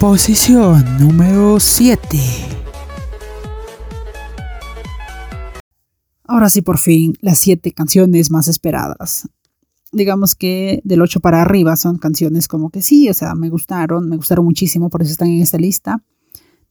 Posición 0.00 0.82
número 0.98 1.60
7. 1.60 2.18
Ahora 6.24 6.48
sí, 6.48 6.62
por 6.62 6.78
fin, 6.78 7.12
las 7.20 7.38
7 7.40 7.72
canciones 7.72 8.30
más 8.30 8.48
esperadas. 8.48 9.28
Digamos 9.92 10.34
que 10.34 10.80
del 10.84 11.02
8 11.02 11.20
para 11.20 11.42
arriba 11.42 11.76
son 11.76 11.98
canciones 11.98 12.48
como 12.48 12.70
que 12.70 12.80
sí, 12.80 13.10
o 13.10 13.14
sea, 13.14 13.34
me 13.34 13.50
gustaron, 13.50 14.08
me 14.08 14.16
gustaron 14.16 14.46
muchísimo, 14.46 14.88
por 14.88 15.02
eso 15.02 15.10
están 15.10 15.28
en 15.28 15.42
esta 15.42 15.58
lista. 15.58 16.02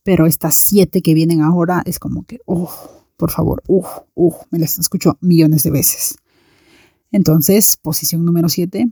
Pero 0.02 0.26
estas 0.26 0.56
7 0.56 1.04
que 1.04 1.14
vienen 1.14 1.42
ahora 1.42 1.84
es 1.86 2.00
como 2.00 2.24
que, 2.24 2.40
uff, 2.48 2.72
por 3.16 3.30
favor, 3.30 3.62
uff, 3.68 3.90
uff, 4.16 4.38
me 4.50 4.58
las 4.58 4.80
escucho 4.80 5.20
millones 5.22 5.62
de 5.62 5.70
veces. 5.70 6.18
Entonces, 7.12 7.78
posición 7.78 8.26
número 8.26 8.50
7, 8.50 8.90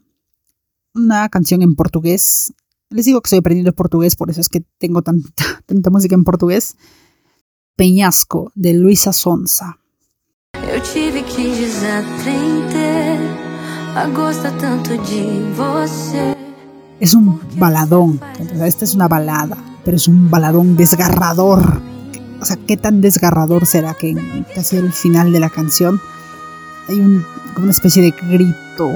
una 0.93 1.27
canción 1.29 1.63
en 1.63 1.73
portugués 1.73 2.53
les 2.89 3.05
digo 3.05 3.21
que 3.21 3.27
estoy 3.27 3.39
aprendiendo 3.39 3.73
portugués, 3.73 4.15
por 4.15 4.29
eso 4.29 4.41
es 4.41 4.49
que 4.49 4.63
tengo 4.77 5.01
tanta, 5.01 5.43
tanta 5.65 5.89
música 5.89 6.15
en 6.15 6.23
portugués. 6.23 6.75
Peñasco, 7.75 8.51
de 8.55 8.73
Luisa 8.73 9.13
Sonza. 9.13 9.79
Es 16.99 17.13
un 17.13 17.39
baladón. 17.57 18.19
esta 18.65 18.85
es 18.85 18.95
una 18.95 19.07
balada, 19.07 19.57
pero 19.85 19.97
es 19.97 20.07
un 20.07 20.31
baladón 20.31 20.75
desgarrador. 20.75 21.81
O 22.41 22.45
sea, 22.45 22.57
¿qué 22.67 22.77
tan 22.77 23.01
desgarrador 23.01 23.65
será 23.65 23.93
que 23.93 24.15
casi 24.55 24.77
el 24.77 24.91
final 24.91 25.31
de 25.31 25.39
la 25.39 25.49
canción 25.49 25.99
hay 26.87 26.99
un, 26.99 27.23
como 27.53 27.65
una 27.65 27.71
especie 27.71 28.01
de 28.01 28.11
grito 28.11 28.89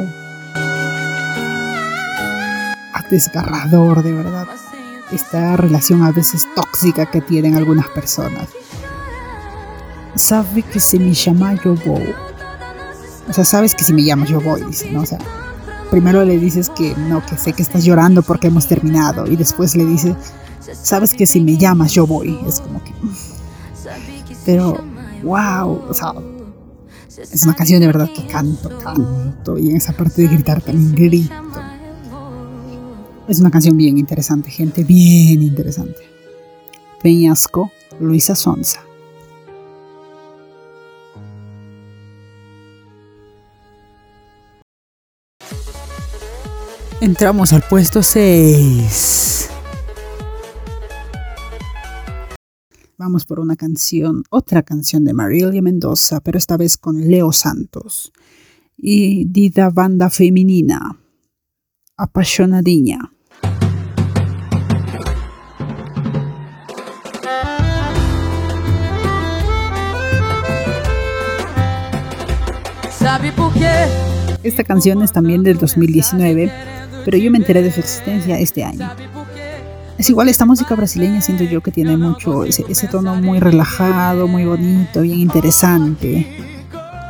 desgarrador, 3.11 4.01
de 4.01 4.13
verdad. 4.13 4.47
Esta 5.11 5.57
relación 5.57 6.01
a 6.03 6.11
veces 6.11 6.47
tóxica 6.55 7.05
que 7.05 7.21
tienen 7.21 7.55
algunas 7.55 7.87
personas. 7.89 8.49
Sabe 10.15 10.63
que 10.63 10.79
si 10.79 10.97
me 10.97 11.13
llama 11.13 11.53
yo 11.63 11.75
voy. 11.85 12.15
O 13.29 13.33
sea, 13.33 13.45
sabes 13.45 13.75
que 13.75 13.83
si 13.83 13.93
me 13.93 14.03
llamas 14.03 14.29
yo 14.29 14.41
voy, 14.41 14.63
dice, 14.63 14.91
¿no? 14.91 15.03
O 15.03 15.89
primero 15.89 16.23
le 16.23 16.39
dices 16.39 16.69
que 16.69 16.95
no, 16.95 17.23
que 17.25 17.37
sé 17.37 17.53
que 17.53 17.61
estás 17.61 17.83
llorando 17.83 18.23
porque 18.23 18.47
hemos 18.47 18.67
terminado. 18.67 19.27
Y 19.27 19.35
después 19.35 19.75
le 19.75 19.85
dice, 19.85 20.15
sabes 20.59 21.13
que 21.13 21.25
si 21.25 21.41
me 21.41 21.57
llamas 21.57 21.91
yo 21.91 22.07
voy. 22.07 22.39
Es 22.47 22.61
como 22.61 22.83
que... 22.83 22.93
Pero, 24.45 24.83
wow, 25.23 25.83
o 25.87 25.93
sea, 25.93 26.13
es 27.17 27.43
una 27.43 27.55
canción 27.55 27.79
de 27.79 27.87
verdad 27.87 28.09
que 28.13 28.25
canto, 28.25 28.69
canto. 28.79 29.57
Y 29.57 29.69
en 29.69 29.77
esa 29.77 29.93
parte 29.93 30.23
de 30.23 30.27
gritar 30.29 30.61
también 30.61 30.95
grito. 30.95 31.33
Es 33.31 33.39
una 33.39 33.49
canción 33.49 33.77
bien 33.77 33.97
interesante, 33.97 34.51
gente, 34.51 34.83
bien 34.83 35.41
interesante. 35.41 36.01
Peñasco, 37.01 37.71
Luisa 37.97 38.35
Sonza. 38.35 38.81
Entramos 46.99 47.53
al 47.53 47.63
puesto 47.69 48.03
6. 48.03 49.49
Vamos 52.97 53.23
por 53.23 53.39
una 53.39 53.55
canción, 53.55 54.25
otra 54.29 54.61
canción 54.63 55.05
de 55.05 55.13
Marilia 55.13 55.61
Mendoza, 55.61 56.19
pero 56.19 56.37
esta 56.37 56.57
vez 56.57 56.75
con 56.75 57.07
Leo 57.07 57.31
Santos 57.31 58.11
y 58.75 59.23
Dida 59.23 59.69
Banda 59.69 60.09
Femenina, 60.09 60.99
Apasionadinha. 61.95 63.13
Esta 74.43 74.63
canción 74.63 75.01
es 75.03 75.11
también 75.11 75.43
del 75.43 75.57
2019, 75.57 76.51
pero 77.05 77.17
yo 77.17 77.31
me 77.31 77.37
enteré 77.37 77.61
de 77.61 77.71
su 77.71 77.79
existencia 77.79 78.39
este 78.39 78.63
año. 78.63 78.89
Es 79.97 80.09
igual, 80.09 80.29
esta 80.29 80.45
música 80.45 80.75
brasileña 80.75 81.21
siento 81.21 81.43
yo 81.43 81.61
que 81.61 81.71
tiene 81.71 81.95
mucho 81.95 82.43
ese, 82.43 82.65
ese 82.67 82.87
tono 82.87 83.15
muy 83.15 83.39
relajado, 83.39 84.27
muy 84.27 84.45
bonito, 84.45 85.01
bien 85.01 85.19
interesante. 85.19 86.27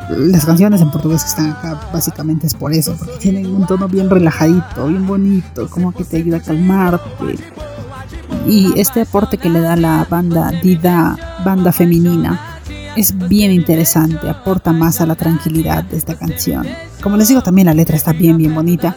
Las 0.10 0.46
canciones 0.46 0.82
en 0.82 0.92
portugués 0.92 1.24
que 1.24 1.30
están 1.30 1.52
acá 1.52 1.80
básicamente 1.94 2.48
es 2.48 2.54
por 2.54 2.74
eso, 2.74 2.94
porque 2.98 3.18
tienen 3.18 3.46
un 3.46 3.66
tono 3.66 3.88
bien 3.88 4.10
relajadito, 4.10 4.88
bien 4.88 5.08
bonito, 5.08 5.70
como 5.70 5.94
que 5.94 6.04
te 6.04 6.18
ayuda 6.18 6.38
a 6.38 6.42
calmarte. 6.42 7.38
Y 8.46 8.78
este 8.78 9.02
aporte 9.02 9.38
que 9.38 9.50
le 9.50 9.62
da 9.62 9.78
la 9.78 10.06
banda 10.10 10.52
Dida, 10.62 11.18
banda 11.46 11.72
femenina, 11.72 12.51
es 12.96 13.18
bien 13.28 13.52
interesante, 13.52 14.30
aporta 14.30 14.74
más 14.74 15.02
a 15.02 15.06
la 15.06 15.16
tranquilidad 15.16 15.84
de 15.84 15.98
esta 15.98 16.16
canción. 16.16 16.66
Como 17.02 17.18
les 17.18 17.28
digo, 17.28 17.42
también 17.42 17.68
la 17.68 17.74
letra 17.74 17.96
está 17.96 18.14
bien, 18.14 18.38
bien 18.38 18.54
bonita. 18.54 18.96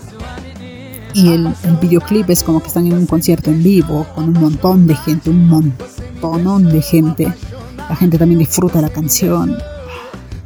Y 1.12 1.33
el, 1.33 1.46
el 1.46 1.76
videoclip 1.80 2.28
es 2.30 2.42
como 2.42 2.61
que 2.61 2.68
están 2.68 2.87
en 2.87 2.94
un 2.94 3.07
concierto 3.07 3.50
en 3.50 3.62
vivo, 3.62 4.07
con 4.14 4.24
un 4.24 4.40
montón 4.40 4.87
de 4.87 4.96
gente, 4.96 5.30
un 5.30 5.48
montonón 5.48 6.72
de 6.72 6.83
gente. 6.83 7.33
La 7.88 7.94
gente 7.94 8.18
también 8.18 8.40
disfruta 8.40 8.80
la 8.80 8.88
canción. 8.88 9.57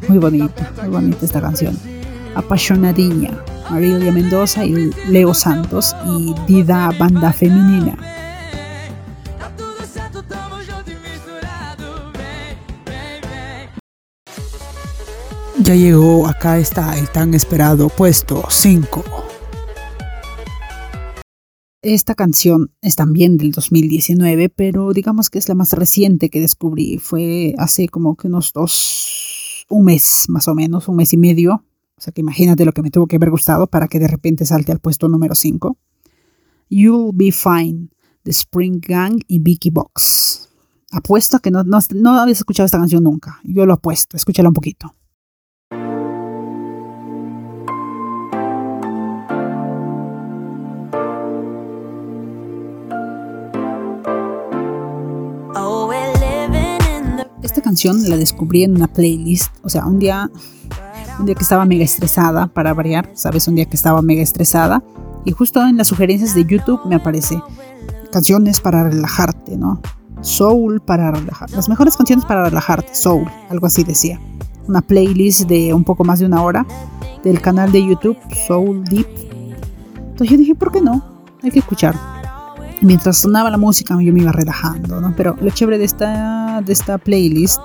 Muy 0.08 0.18
bonita, 0.18 0.72
muy 0.82 0.90
bonita 0.90 1.24
esta 1.24 1.40
canción. 1.40 1.76
Apasionadinha, 2.34 3.30
Marilia 3.70 4.12
Mendoza 4.12 4.64
y 4.64 4.90
Leo 5.08 5.34
Santos 5.34 5.96
y 6.06 6.34
Dida 6.46 6.90
Banda 6.98 7.32
Femenina. 7.32 7.96
Ya 15.68 15.74
llegó, 15.74 16.26
acá 16.26 16.58
está 16.58 16.98
el 16.98 17.10
tan 17.10 17.34
esperado 17.34 17.90
puesto 17.90 18.42
5. 18.48 19.04
Esta 21.82 22.14
canción 22.14 22.72
es 22.80 22.96
también 22.96 23.36
del 23.36 23.50
2019, 23.50 24.48
pero 24.48 24.94
digamos 24.94 25.28
que 25.28 25.38
es 25.38 25.46
la 25.46 25.54
más 25.54 25.74
reciente 25.74 26.30
que 26.30 26.40
descubrí. 26.40 26.96
Fue 26.96 27.54
hace 27.58 27.86
como 27.90 28.16
que 28.16 28.28
unos 28.28 28.54
dos, 28.54 29.66
un 29.68 29.84
mes 29.84 30.24
más 30.30 30.48
o 30.48 30.54
menos, 30.54 30.88
un 30.88 30.96
mes 30.96 31.12
y 31.12 31.18
medio. 31.18 31.62
O 31.98 32.00
sea 32.00 32.14
que 32.14 32.22
imagínate 32.22 32.64
lo 32.64 32.72
que 32.72 32.80
me 32.80 32.90
tuvo 32.90 33.06
que 33.06 33.16
haber 33.16 33.28
gustado 33.28 33.66
para 33.66 33.88
que 33.88 33.98
de 33.98 34.08
repente 34.08 34.46
salte 34.46 34.72
al 34.72 34.78
puesto 34.78 35.06
número 35.10 35.34
5. 35.34 35.76
You'll 36.70 37.10
Be 37.12 37.30
Fine, 37.30 37.88
de 38.24 38.30
Spring 38.30 38.80
Gang 38.80 39.20
y 39.28 39.38
Vicky 39.40 39.68
Box. 39.68 40.48
Apuesto 40.92 41.36
a 41.36 41.40
que 41.40 41.50
no, 41.50 41.62
no, 41.62 41.78
no 41.94 42.18
habías 42.18 42.38
escuchado 42.38 42.64
esta 42.64 42.78
canción 42.78 43.04
nunca. 43.04 43.38
Yo 43.44 43.66
lo 43.66 43.74
apuesto, 43.74 44.16
escúchala 44.16 44.48
un 44.48 44.54
poquito. 44.54 44.94
Canción 57.68 58.08
la 58.08 58.16
descubrí 58.16 58.64
en 58.64 58.76
una 58.76 58.86
playlist. 58.86 59.52
O 59.62 59.68
sea, 59.68 59.84
un 59.84 59.98
día, 59.98 60.30
un 61.18 61.26
día 61.26 61.34
que 61.34 61.42
estaba 61.42 61.66
mega 61.66 61.84
estresada, 61.84 62.46
para 62.46 62.72
variar, 62.72 63.10
¿sabes? 63.12 63.46
Un 63.46 63.56
día 63.56 63.66
que 63.66 63.76
estaba 63.76 64.00
mega 64.00 64.22
estresada. 64.22 64.82
Y 65.26 65.32
justo 65.32 65.60
en 65.60 65.76
las 65.76 65.88
sugerencias 65.88 66.34
de 66.34 66.46
YouTube 66.46 66.80
me 66.86 66.94
aparece 66.94 67.42
canciones 68.10 68.62
para 68.62 68.84
relajarte, 68.84 69.58
¿no? 69.58 69.82
Soul 70.22 70.80
para 70.80 71.10
relajar. 71.10 71.50
Las 71.50 71.68
mejores 71.68 71.94
canciones 71.94 72.24
para 72.24 72.44
relajarte, 72.44 72.94
Soul, 72.94 73.26
algo 73.50 73.66
así 73.66 73.84
decía. 73.84 74.18
Una 74.66 74.80
playlist 74.80 75.42
de 75.42 75.74
un 75.74 75.84
poco 75.84 76.04
más 76.04 76.20
de 76.20 76.24
una 76.24 76.42
hora 76.42 76.66
del 77.22 77.42
canal 77.42 77.70
de 77.70 77.86
YouTube 77.86 78.16
Soul 78.46 78.82
Deep. 78.84 79.08
Entonces 79.94 80.30
yo 80.30 80.38
dije, 80.38 80.54
¿por 80.54 80.72
qué 80.72 80.80
no? 80.80 81.04
Hay 81.42 81.50
que 81.50 81.58
escuchar. 81.58 82.17
Mientras 82.80 83.18
sonaba 83.18 83.50
la 83.50 83.58
música 83.58 83.96
yo 84.00 84.12
me 84.12 84.20
iba 84.20 84.32
relajando, 84.32 85.00
¿no? 85.00 85.14
Pero 85.16 85.36
lo 85.40 85.50
chévere 85.50 85.78
de 85.78 85.84
esta, 85.84 86.62
de 86.64 86.72
esta 86.72 86.98
playlist 86.98 87.60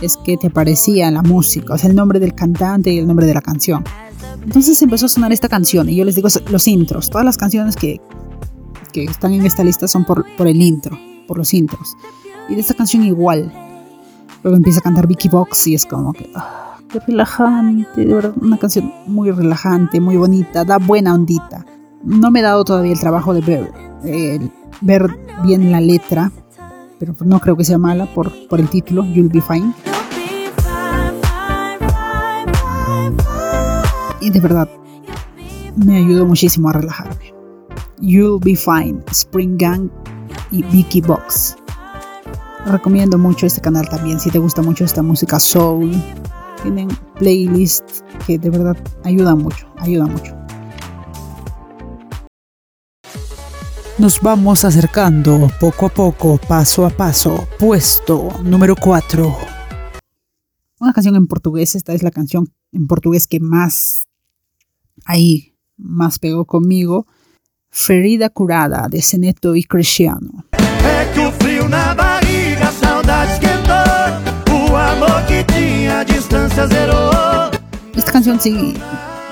es 0.00 0.16
que 0.16 0.36
te 0.36 0.48
aparecía 0.48 1.10
la 1.10 1.22
música, 1.22 1.74
o 1.74 1.78
sea, 1.78 1.90
el 1.90 1.96
nombre 1.96 2.20
del 2.20 2.34
cantante 2.34 2.92
y 2.92 2.98
el 2.98 3.06
nombre 3.06 3.26
de 3.26 3.34
la 3.34 3.40
canción. 3.40 3.84
Entonces 4.42 4.80
empezó 4.82 5.06
a 5.06 5.08
sonar 5.08 5.32
esta 5.32 5.48
canción 5.48 5.88
y 5.88 5.96
yo 5.96 6.04
les 6.04 6.14
digo 6.14 6.28
los 6.50 6.68
intros. 6.68 7.10
Todas 7.10 7.24
las 7.24 7.36
canciones 7.36 7.76
que, 7.76 8.00
que 8.92 9.04
están 9.04 9.32
en 9.32 9.46
esta 9.46 9.64
lista 9.64 9.88
son 9.88 10.04
por, 10.04 10.24
por 10.36 10.46
el 10.46 10.60
intro, 10.60 10.98
por 11.26 11.38
los 11.38 11.54
intros. 11.54 11.96
Y 12.48 12.54
de 12.54 12.60
esta 12.60 12.74
canción 12.74 13.04
igual. 13.04 13.52
Luego 14.42 14.56
empieza 14.56 14.80
a 14.80 14.82
cantar 14.82 15.06
Vicky 15.06 15.28
Box 15.28 15.68
y 15.68 15.74
es 15.74 15.86
como 15.86 16.12
que... 16.12 16.28
ah, 16.34 16.76
qué 16.88 16.98
relajante, 16.98 18.04
de 18.04 18.12
verdad, 18.12 18.34
una 18.40 18.58
canción 18.58 18.92
muy 19.06 19.30
relajante, 19.30 20.00
muy 20.00 20.16
bonita, 20.16 20.64
da 20.64 20.78
buena 20.78 21.14
ondita. 21.14 21.64
No 22.02 22.32
me 22.32 22.40
he 22.40 22.42
dado 22.42 22.64
todavía 22.64 22.92
el 22.92 22.98
trabajo 22.98 23.32
de 23.34 23.40
ver, 23.40 23.72
eh, 24.04 24.38
ver 24.80 25.08
bien 25.44 25.70
la 25.70 25.80
letra, 25.80 26.30
pero 26.98 27.14
no 27.24 27.40
creo 27.40 27.56
que 27.56 27.64
sea 27.64 27.78
mala 27.78 28.06
por, 28.06 28.32
por 28.48 28.60
el 28.60 28.68
título, 28.68 29.04
You'll 29.04 29.28
Be 29.28 29.40
Fine. 29.40 29.72
Y 34.20 34.30
de 34.30 34.40
verdad, 34.40 34.68
me 35.84 35.96
ayudó 35.96 36.26
muchísimo 36.26 36.68
a 36.68 36.72
relajarme. 36.74 37.34
You'll 38.00 38.40
Be 38.40 38.56
Fine, 38.56 39.02
Spring 39.10 39.56
Gang 39.56 39.90
y 40.50 40.62
Vicky 40.64 41.00
Box. 41.00 41.56
Recomiendo 42.66 43.18
mucho 43.18 43.46
este 43.46 43.60
canal 43.60 43.88
también 43.88 44.20
si 44.20 44.30
te 44.30 44.38
gusta 44.38 44.62
mucho 44.62 44.84
esta 44.84 45.02
música 45.02 45.40
soul. 45.40 45.90
Tienen 46.62 46.88
playlists 47.18 48.04
que 48.26 48.38
de 48.38 48.50
verdad 48.50 48.76
ayudan 49.04 49.38
mucho, 49.38 49.66
ayudan 49.80 50.12
mucho. 50.12 50.41
Nos 53.98 54.20
vamos 54.20 54.64
acercando 54.64 55.50
poco 55.60 55.86
a 55.86 55.88
poco, 55.90 56.38
paso 56.38 56.86
a 56.86 56.90
paso. 56.90 57.46
Puesto 57.58 58.40
número 58.42 58.74
4. 58.74 59.36
Una 60.80 60.92
canción 60.92 61.14
en 61.14 61.26
portugués, 61.26 61.74
esta 61.74 61.92
es 61.92 62.02
la 62.02 62.10
canción 62.10 62.48
en 62.72 62.86
portugués 62.86 63.26
que 63.26 63.38
más 63.38 64.08
ahí 65.04 65.54
más 65.76 66.18
pegó 66.18 66.46
conmigo. 66.46 67.06
Ferida 67.70 68.30
Curada 68.30 68.88
de 68.88 69.02
Seneto 69.02 69.56
y 69.56 69.64
Cristiano. 69.64 70.44
É 70.52 71.06
que 71.14 71.20
o 71.20 71.32
frio 71.32 71.68
na 71.68 71.94
barriga, 71.94 72.68
a 72.68 72.72
saudade 72.72 73.32
esquentou. 73.32 74.72
O 74.72 74.76
amor 74.76 75.24
que 75.26 75.44
tinha, 75.44 76.00
a 76.00 76.04
distância 76.04 76.66
zerou. 76.66 77.50
Esta 77.94 78.12
canción 78.12 78.40
sí 78.40 78.74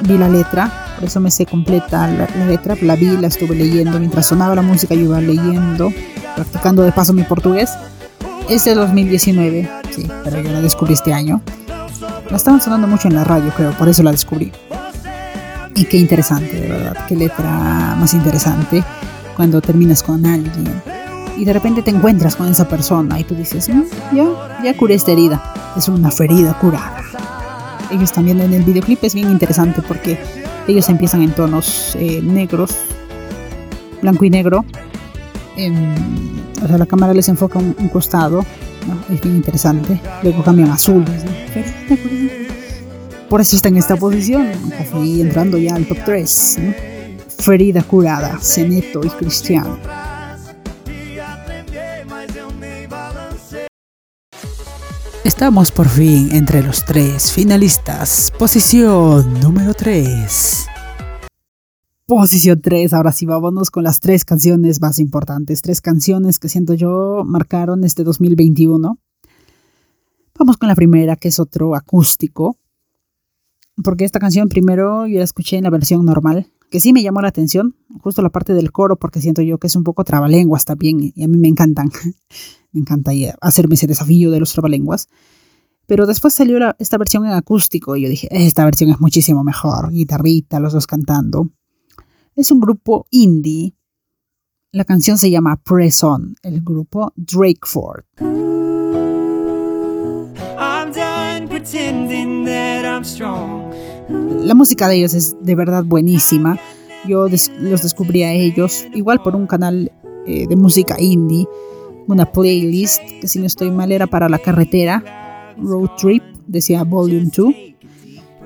vi 0.02 0.16
la 0.16 0.28
letra, 0.28 0.79
por 1.00 1.08
eso 1.08 1.18
me 1.18 1.30
sé 1.30 1.46
completa 1.46 2.06
la, 2.06 2.28
la 2.36 2.46
letra, 2.46 2.76
la 2.82 2.94
vi, 2.94 3.16
la 3.16 3.28
estuve 3.28 3.54
leyendo 3.56 3.98
mientras 3.98 4.26
sonaba 4.26 4.54
la 4.54 4.60
música, 4.60 4.94
yo 4.94 5.04
iba 5.04 5.20
leyendo, 5.20 5.90
practicando 6.36 6.82
de 6.82 6.92
paso 6.92 7.14
mi 7.14 7.22
portugués. 7.22 7.70
Es 8.50 8.66
de 8.66 8.74
2019, 8.74 9.68
sí, 9.96 10.06
pero 10.22 10.42
yo 10.42 10.52
la 10.52 10.60
descubrí 10.60 10.92
este 10.92 11.14
año. 11.14 11.40
La 12.30 12.36
estaban 12.36 12.60
sonando 12.60 12.86
mucho 12.86 13.08
en 13.08 13.14
la 13.14 13.24
radio, 13.24 13.50
creo, 13.56 13.72
por 13.72 13.88
eso 13.88 14.02
la 14.02 14.10
descubrí. 14.10 14.52
Y 15.74 15.84
qué 15.84 15.96
interesante, 15.96 16.60
de 16.60 16.68
verdad. 16.68 17.06
Qué 17.08 17.16
letra 17.16 17.96
más 17.98 18.12
interesante 18.12 18.84
cuando 19.36 19.62
terminas 19.62 20.02
con 20.02 20.26
alguien. 20.26 20.82
Y 21.38 21.46
de 21.46 21.52
repente 21.54 21.80
te 21.80 21.90
encuentras 21.90 22.36
con 22.36 22.46
esa 22.48 22.68
persona 22.68 23.18
y 23.18 23.24
tú 23.24 23.34
dices, 23.34 23.70
"Mm, 23.70 23.84
ya, 24.14 24.26
ya 24.62 24.76
curé 24.76 24.96
esta 24.96 25.12
herida. 25.12 25.42
Es 25.78 25.88
una 25.88 26.10
ferida 26.10 26.52
curada. 26.58 26.98
Ellos 27.90 28.12
también 28.12 28.40
en 28.42 28.52
el 28.52 28.64
videoclip 28.64 29.02
es 29.02 29.14
bien 29.14 29.30
interesante 29.30 29.80
porque 29.80 30.39
ellos 30.68 30.88
empiezan 30.88 31.22
en 31.22 31.32
tonos 31.32 31.96
eh, 31.98 32.20
negros, 32.22 32.76
blanco 34.02 34.24
y 34.24 34.30
negro. 34.30 34.64
Em, 35.56 35.94
o 36.62 36.68
sea, 36.68 36.78
la 36.78 36.86
cámara 36.86 37.14
les 37.14 37.28
enfoca 37.28 37.58
un, 37.58 37.74
un 37.78 37.88
costado, 37.88 38.44
¿no? 38.86 39.14
es 39.14 39.20
bien 39.20 39.36
interesante. 39.36 40.00
Luego 40.22 40.42
cambian 40.42 40.70
a 40.70 40.78
curada. 40.78 41.04
Por 43.28 43.40
eso 43.40 43.56
está 43.56 43.68
en 43.68 43.76
esta 43.76 43.96
posición, 43.96 44.48
casi 44.76 45.20
entrando 45.20 45.56
ya 45.56 45.76
al 45.76 45.86
top 45.86 45.98
3. 46.04 46.58
¿no? 46.62 46.74
Ferida 47.38 47.82
curada, 47.82 48.38
Ceneto 48.40 49.00
y 49.04 49.08
Cristiano. 49.08 49.78
Estamos 55.40 55.72
por 55.72 55.88
fin 55.88 56.28
entre 56.32 56.62
los 56.62 56.84
tres 56.84 57.32
finalistas. 57.32 58.30
Posición 58.38 59.40
número 59.40 59.72
3. 59.72 60.66
Posición 62.04 62.60
3, 62.60 62.92
ahora 62.92 63.10
sí 63.10 63.24
vámonos 63.24 63.70
con 63.70 63.82
las 63.82 64.00
tres 64.00 64.26
canciones 64.26 64.82
más 64.82 64.98
importantes, 64.98 65.62
tres 65.62 65.80
canciones 65.80 66.38
que 66.38 66.50
siento 66.50 66.74
yo 66.74 67.22
marcaron 67.24 67.84
este 67.84 68.04
2021. 68.04 68.98
Vamos 70.38 70.56
con 70.58 70.68
la 70.68 70.74
primera, 70.74 71.16
que 71.16 71.28
es 71.28 71.40
otro 71.40 71.74
acústico, 71.74 72.58
porque 73.82 74.04
esta 74.04 74.18
canción 74.18 74.50
primero 74.50 75.06
yo 75.06 75.16
la 75.16 75.24
escuché 75.24 75.56
en 75.56 75.64
la 75.64 75.70
versión 75.70 76.04
normal, 76.04 76.48
que 76.70 76.80
sí 76.80 76.92
me 76.92 77.02
llamó 77.02 77.20
la 77.20 77.28
atención, 77.28 77.76
justo 78.00 78.22
la 78.22 78.30
parte 78.30 78.54
del 78.54 78.70
coro, 78.72 78.96
porque 78.96 79.20
siento 79.20 79.42
yo 79.42 79.58
que 79.58 79.66
es 79.66 79.76
un 79.76 79.84
poco 79.84 80.04
trabalenguas 80.04 80.64
también, 80.64 81.12
y 81.14 81.22
a 81.22 81.28
mí 81.28 81.36
me 81.36 81.48
encantan, 81.48 81.90
me 82.72 82.80
encanta 82.80 83.12
ya 83.12 83.34
hacerme 83.40 83.74
ese 83.74 83.86
desafío 83.86 84.30
de 84.30 84.40
los 84.40 84.52
trabalenguas. 84.52 85.08
Pero 85.86 86.06
después 86.06 86.32
salió 86.32 86.58
la- 86.60 86.76
esta 86.78 86.96
versión 86.98 87.24
en 87.26 87.32
acústico 87.32 87.96
y 87.96 88.02
yo 88.02 88.08
dije, 88.08 88.28
esta 88.30 88.64
versión 88.64 88.90
es 88.90 89.00
muchísimo 89.00 89.42
mejor, 89.42 89.90
guitarrita, 89.90 90.60
los 90.60 90.72
dos 90.72 90.86
cantando. 90.86 91.50
Es 92.36 92.52
un 92.52 92.60
grupo 92.60 93.06
indie. 93.10 93.74
La 94.72 94.84
canción 94.84 95.18
se 95.18 95.30
llama 95.30 95.56
Press 95.56 96.04
On, 96.04 96.36
el 96.44 96.60
grupo 96.62 97.12
Drakeford. 97.16 98.04
I'm 100.56 100.92
done 100.92 101.48
pretending 101.48 102.44
that 102.44 102.84
I'm 102.84 103.02
strong. 103.04 103.69
La 104.10 104.54
música 104.54 104.88
de 104.88 104.96
ellos 104.96 105.14
es 105.14 105.36
de 105.40 105.54
verdad 105.54 105.84
buenísima. 105.84 106.58
Yo 107.06 107.28
los 107.28 107.82
descubrí 107.82 108.22
a 108.22 108.32
ellos 108.32 108.86
igual 108.94 109.22
por 109.22 109.36
un 109.36 109.46
canal 109.46 109.92
eh, 110.26 110.46
de 110.46 110.56
música 110.56 110.96
indie, 111.00 111.46
una 112.06 112.26
playlist 112.26 113.00
que 113.20 113.28
si 113.28 113.38
no 113.38 113.46
estoy 113.46 113.70
mal 113.70 113.92
era 113.92 114.06
para 114.06 114.28
la 114.28 114.38
carretera, 114.38 115.54
Road 115.56 115.90
Trip, 115.96 116.22
decía 116.46 116.84
Volume 116.84 117.30
2. 117.34 117.54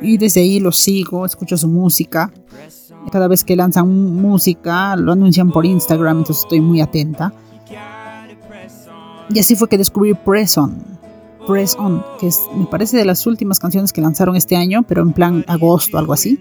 Y 0.02 0.18
desde 0.18 0.42
ahí 0.42 0.60
los 0.60 0.76
sigo, 0.76 1.24
escucho 1.24 1.56
su 1.56 1.68
música. 1.68 2.32
Cada 3.10 3.28
vez 3.28 3.44
que 3.44 3.56
lanzan 3.56 3.88
música 3.88 4.96
lo 4.96 5.12
anuncian 5.12 5.50
por 5.50 5.64
Instagram, 5.64 6.18
entonces 6.18 6.44
estoy 6.44 6.60
muy 6.60 6.80
atenta. 6.80 7.32
Y 9.30 9.38
así 9.38 9.56
fue 9.56 9.68
que 9.68 9.78
descubrí 9.78 10.14
Press 10.14 10.58
On. 10.58 10.94
Press 11.46 11.76
On, 11.78 12.04
que 12.18 12.28
es, 12.28 12.40
me 12.56 12.66
parece 12.66 12.96
de 12.96 13.04
las 13.04 13.26
últimas 13.26 13.58
canciones 13.58 13.92
que 13.92 14.00
lanzaron 14.00 14.36
este 14.36 14.56
año, 14.56 14.82
pero 14.82 15.02
en 15.02 15.12
plan 15.12 15.44
agosto, 15.48 15.98
algo 15.98 16.12
así. 16.12 16.38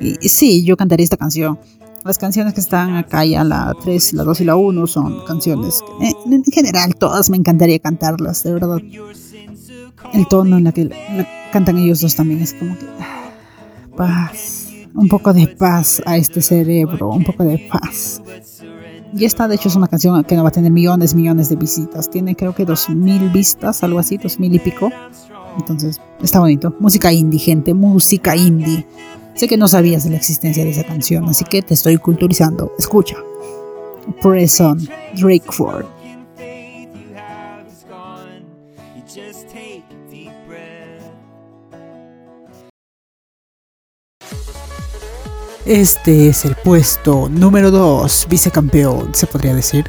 Y, 0.00 0.28
sí, 0.28 0.64
yo 0.64 0.76
cantaría 0.76 1.04
esta 1.04 1.16
canción. 1.16 1.58
Las 2.04 2.16
canciones 2.16 2.54
que 2.54 2.60
están 2.60 2.96
acá 2.96 3.24
ya, 3.24 3.44
la 3.44 3.74
3, 3.82 4.14
la 4.14 4.24
2 4.24 4.40
y 4.40 4.44
la 4.44 4.56
1, 4.56 4.86
son 4.86 5.24
canciones 5.26 5.82
que 5.82 6.08
eh, 6.08 6.14
en 6.26 6.44
general 6.44 6.94
todas 6.96 7.28
me 7.28 7.36
encantaría 7.36 7.78
cantarlas, 7.78 8.42
de 8.42 8.54
verdad. 8.54 8.78
El 10.14 10.26
tono 10.28 10.56
en 10.56 10.64
la 10.64 10.72
que 10.72 10.86
la 10.86 11.28
cantan 11.52 11.78
ellos 11.78 12.00
dos 12.00 12.16
también 12.16 12.40
es 12.40 12.54
como 12.54 12.78
que... 12.78 12.86
ah, 13.00 13.30
Paz. 13.96 14.68
Un 14.94 15.08
poco 15.08 15.32
de 15.32 15.46
paz 15.46 16.02
a 16.06 16.16
este 16.16 16.40
cerebro, 16.40 17.10
un 17.10 17.22
poco 17.22 17.44
de 17.44 17.58
paz. 17.70 18.22
Y 19.12 19.24
esta 19.24 19.48
de 19.48 19.56
hecho 19.56 19.68
es 19.68 19.76
una 19.76 19.88
canción 19.88 20.22
que 20.24 20.36
no 20.36 20.42
va 20.42 20.50
a 20.50 20.52
tener 20.52 20.70
millones, 20.70 21.14
millones 21.14 21.48
de 21.48 21.56
visitas. 21.56 22.08
Tiene 22.10 22.36
creo 22.36 22.54
que 22.54 22.64
dos 22.64 22.88
mil 22.88 23.28
vistas, 23.30 23.82
algo 23.82 23.98
así, 23.98 24.18
dos 24.18 24.38
mil 24.38 24.54
y 24.54 24.58
pico. 24.58 24.90
Entonces, 25.58 26.00
está 26.22 26.40
bonito. 26.40 26.74
Música 26.78 27.12
indie, 27.12 27.40
gente, 27.40 27.74
música 27.74 28.36
indie. 28.36 28.86
Sé 29.34 29.48
que 29.48 29.56
no 29.56 29.68
sabías 29.68 30.04
de 30.04 30.10
la 30.10 30.16
existencia 30.16 30.64
de 30.64 30.70
esa 30.70 30.84
canción, 30.84 31.28
así 31.28 31.44
que 31.44 31.62
te 31.62 31.74
estoy 31.74 31.96
culturizando. 31.96 32.72
Escucha. 32.78 33.16
Press 34.22 34.60
on, 34.60 34.80
faith 35.16 35.44
Este 45.70 46.26
es 46.26 46.44
el 46.44 46.56
puesto 46.56 47.28
número 47.28 47.70
2, 47.70 48.26
vicecampeón, 48.28 49.14
se 49.14 49.28
podría 49.28 49.54
decir. 49.54 49.84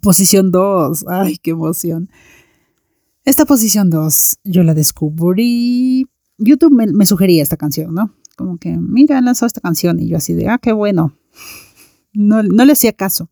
Posición 0.00 0.52
2. 0.52 1.06
Ay, 1.08 1.38
qué 1.38 1.50
emoción. 1.50 2.08
Esta 3.24 3.44
posición 3.46 3.90
2 3.90 4.36
yo 4.44 4.62
la 4.62 4.74
descubrí. 4.74 6.06
YouTube 6.38 6.72
me, 6.72 6.86
me 6.86 7.04
sugería 7.04 7.42
esta 7.42 7.56
canción, 7.56 7.92
¿no? 7.92 8.14
Como 8.36 8.58
que, 8.58 8.76
mira, 8.76 9.18
han 9.18 9.24
lanzado 9.24 9.48
esta 9.48 9.60
canción. 9.60 9.98
Y 9.98 10.06
yo 10.06 10.18
así 10.18 10.34
de, 10.34 10.48
ah, 10.48 10.58
qué 10.62 10.70
bueno. 10.70 11.18
No, 12.12 12.44
no 12.44 12.64
le 12.64 12.74
hacía 12.74 12.92
caso. 12.92 13.28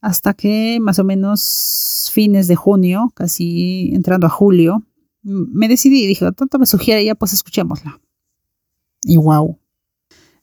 Hasta 0.00 0.34
que 0.34 0.78
más 0.80 0.98
o 0.98 1.04
menos 1.04 2.10
fines 2.12 2.48
de 2.48 2.56
junio, 2.56 3.12
casi 3.14 3.92
entrando 3.94 4.26
a 4.26 4.30
julio, 4.30 4.82
me 5.22 5.68
decidí 5.68 6.02
y 6.02 6.06
dije, 6.08 6.26
tanto 6.32 6.58
me 6.58 6.66
sugiere, 6.66 7.04
ya 7.04 7.14
pues 7.14 7.32
escuchémosla. 7.34 8.00
Y 9.02 9.16
wow. 9.16 9.58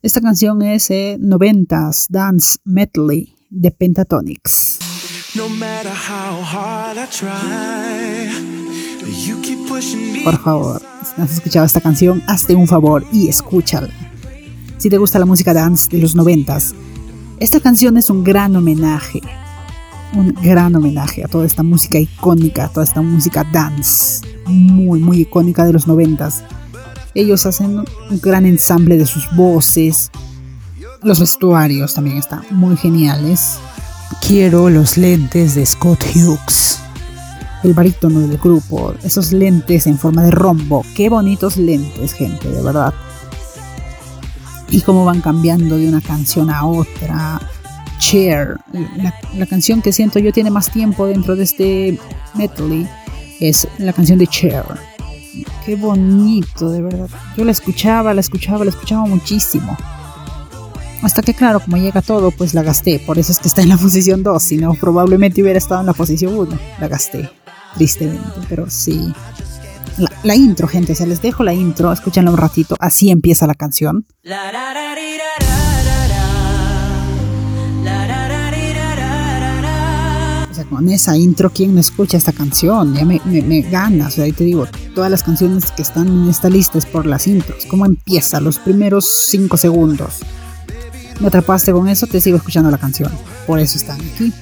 Esta 0.01 0.21
canción 0.21 0.61
es 0.61 0.89
eh, 0.91 1.17
90s 1.19 2.07
Dance 2.09 2.57
Medley 2.63 3.35
de 3.49 3.71
Pentatonics. 3.71 4.79
Por 10.23 10.37
favor, 10.41 10.81
si 11.03 11.13
no 11.17 11.23
has 11.23 11.33
escuchado 11.33 11.65
esta 11.65 11.81
canción, 11.81 12.23
hazte 12.27 12.55
un 12.55 12.67
favor 12.67 13.05
y 13.11 13.27
escúchala. 13.27 13.89
Si 14.77 14.89
te 14.89 14.97
gusta 14.97 15.19
la 15.19 15.25
música 15.25 15.53
dance 15.53 15.89
de 15.89 15.97
los 15.97 16.15
noventas, 16.15 16.73
esta 17.39 17.59
canción 17.59 17.97
es 17.97 18.09
un 18.09 18.23
gran 18.23 18.55
homenaje. 18.55 19.21
Un 20.13 20.33
gran 20.41 20.75
homenaje 20.75 21.23
a 21.23 21.27
toda 21.27 21.45
esta 21.45 21.63
música 21.63 21.99
icónica, 21.99 22.65
a 22.65 22.69
toda 22.69 22.85
esta 22.85 23.01
música 23.01 23.43
dance, 23.51 24.25
muy, 24.45 24.99
muy 24.99 25.21
icónica 25.21 25.65
de 25.65 25.73
los 25.73 25.87
noventas. 25.87 26.43
Ellos 27.15 27.45
hacen 27.45 27.79
un 27.79 28.19
gran 28.21 28.45
ensamble 28.45 28.97
de 28.97 29.05
sus 29.05 29.33
voces. 29.35 30.11
Los 31.01 31.21
vestuarios 31.21 31.93
también 31.93 32.17
están 32.17 32.43
muy 32.51 32.75
geniales. 32.75 33.57
Quiero 34.27 34.69
los 34.69 34.97
lentes 34.97 35.55
de 35.55 35.65
Scott 35.65 36.03
Hughes. 36.13 36.79
el 37.63 37.73
barítono 37.73 38.19
del 38.19 38.37
grupo, 38.37 38.93
esos 39.01 39.31
lentes 39.31 39.87
en 39.87 39.97
forma 39.97 40.23
de 40.23 40.29
rombo, 40.29 40.85
qué 40.93 41.09
bonitos 41.09 41.57
lentes, 41.57 42.13
gente, 42.13 42.47
de 42.47 42.61
verdad. 42.61 42.93
Y 44.69 44.81
cómo 44.81 45.05
van 45.05 45.21
cambiando 45.21 45.77
de 45.77 45.87
una 45.87 46.01
canción 46.01 46.51
a 46.51 46.65
otra. 46.65 47.41
Cher, 47.97 48.57
la, 49.35 49.45
canción 49.47 49.81
que 49.81 49.93
siento 49.93 50.19
yo 50.19 50.31
tiene 50.33 50.51
más 50.51 50.69
tiempo 50.69 51.07
dentro 51.07 51.35
de 51.35 51.43
este 51.43 51.99
medley 52.35 52.87
es 53.39 53.67
la 53.79 53.93
canción 53.93 54.19
de 54.19 54.27
Cher. 54.27 54.94
Qué 55.65 55.75
bonito, 55.75 56.69
de 56.69 56.81
verdad. 56.81 57.09
Yo 57.35 57.43
la 57.43 57.51
escuchaba, 57.51 58.13
la 58.13 58.21
escuchaba, 58.21 58.63
la 58.63 58.69
escuchaba 58.69 59.05
muchísimo. 59.05 59.75
Hasta 61.01 61.21
que 61.21 61.33
claro, 61.33 61.59
como 61.59 61.77
llega 61.77 62.01
todo, 62.01 62.31
pues 62.31 62.53
la 62.53 62.63
gasté. 62.63 62.99
Por 63.05 63.19
eso 63.19 63.31
es 63.31 63.39
que 63.39 63.47
está 63.47 63.61
en 63.61 63.69
la 63.69 63.77
posición 63.81 64.23
2. 64.23 64.41
Si 64.41 64.57
no, 64.57 64.73
probablemente 64.73 65.41
hubiera 65.41 65.57
estado 65.57 65.81
en 65.81 65.87
la 65.87 65.93
posición 65.93 66.37
1. 66.37 66.57
La 66.79 66.87
gasté. 66.87 67.29
Tristemente, 67.75 68.39
pero 68.49 68.69
sí. 68.69 69.13
La, 69.97 70.11
la 70.23 70.35
intro, 70.35 70.67
gente. 70.67 70.93
O 70.93 70.95
sea, 70.95 71.05
les 71.05 71.21
dejo 71.21 71.43
la 71.43 71.53
intro. 71.53 71.91
Escúchenla 71.91 72.31
un 72.31 72.37
ratito. 72.37 72.75
Así 72.79 73.09
empieza 73.09 73.47
la 73.47 73.55
canción. 73.55 74.05
La 74.23 74.51
ra 74.51 74.73
con 80.65 80.89
esa 80.89 81.17
intro, 81.17 81.51
¿quién 81.51 81.73
no 81.73 81.79
escucha 81.79 82.17
esta 82.17 82.31
canción? 82.31 82.93
Ya 82.93 83.05
me, 83.05 83.21
me, 83.25 83.41
me 83.41 83.61
gana. 83.61 84.07
O 84.07 84.11
sea, 84.11 84.25
ahí 84.25 84.31
te 84.31 84.43
digo, 84.43 84.67
todas 84.93 85.09
las 85.11 85.23
canciones 85.23 85.71
que 85.71 85.81
están 85.81 86.07
en 86.07 86.29
esta 86.29 86.49
lista 86.49 86.77
es 86.77 86.85
por 86.85 87.05
las 87.05 87.27
intros. 87.27 87.65
¿Cómo 87.65 87.85
empieza? 87.85 88.39
Los 88.39 88.59
primeros 88.59 89.05
5 89.05 89.57
segundos. 89.57 90.21
Me 91.19 91.27
atrapaste 91.27 91.71
con 91.71 91.87
eso, 91.87 92.07
te 92.07 92.19
sigo 92.19 92.37
escuchando 92.37 92.69
la 92.69 92.77
canción. 92.77 93.11
Por 93.47 93.59
eso 93.59 93.77
están 93.77 93.99
aquí. 94.01 94.33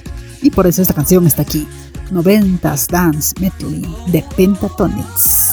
Y 0.42 0.50
por 0.50 0.66
eso 0.66 0.82
esta 0.82 0.94
canción 0.94 1.26
está 1.26 1.42
aquí. 1.42 1.66
90s 2.10 2.88
Dance 2.88 3.34
Medley 3.40 3.86
de 4.08 4.24
Pentatonics. 4.36 5.52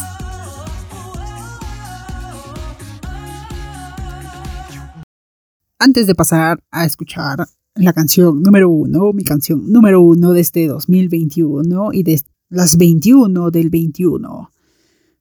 Antes 5.80 6.06
de 6.08 6.14
pasar 6.14 6.64
a 6.70 6.86
escuchar 6.86 7.48
la 7.82 7.94
canción 7.94 8.42
número 8.44 8.70
uno, 8.70 9.12
mi 9.14 9.24
canción 9.24 9.72
número 9.72 10.02
uno 10.02 10.34
de 10.34 10.42
este 10.42 10.68
2021 10.68 11.94
y 11.94 12.04
de 12.04 12.22
las 12.50 12.78
21 12.78 13.52
del 13.52 13.70
21. 13.70 14.52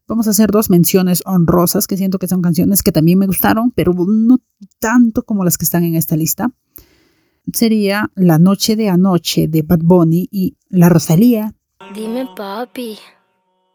Vamos 0.06 0.26
a 0.26 0.30
hacer 0.30 0.50
dos 0.50 0.70
menciones 0.70 1.22
honrosas 1.24 1.86
que 1.86 1.96
siento 1.96 2.18
que 2.18 2.28
son 2.28 2.42
canciones 2.42 2.82
que 2.82 2.92
también 2.92 3.18
me 3.18 3.26
gustaron, 3.26 3.70
pero 3.70 3.94
no 3.94 4.38
tanto 4.78 5.22
como 5.22 5.44
las 5.44 5.56
que 5.56 5.64
están 5.64 5.84
en 5.84 5.94
esta 5.94 6.16
lista. 6.16 6.52
Sería 7.52 8.10
La 8.14 8.38
Noche 8.38 8.76
de 8.76 8.88
Anoche 8.88 9.48
de 9.48 9.62
Bad 9.62 9.80
Bunny 9.82 10.28
y 10.30 10.56
La 10.68 10.88
Rosalía. 10.88 11.54
Dime 11.94 12.26
papi. 12.36 12.98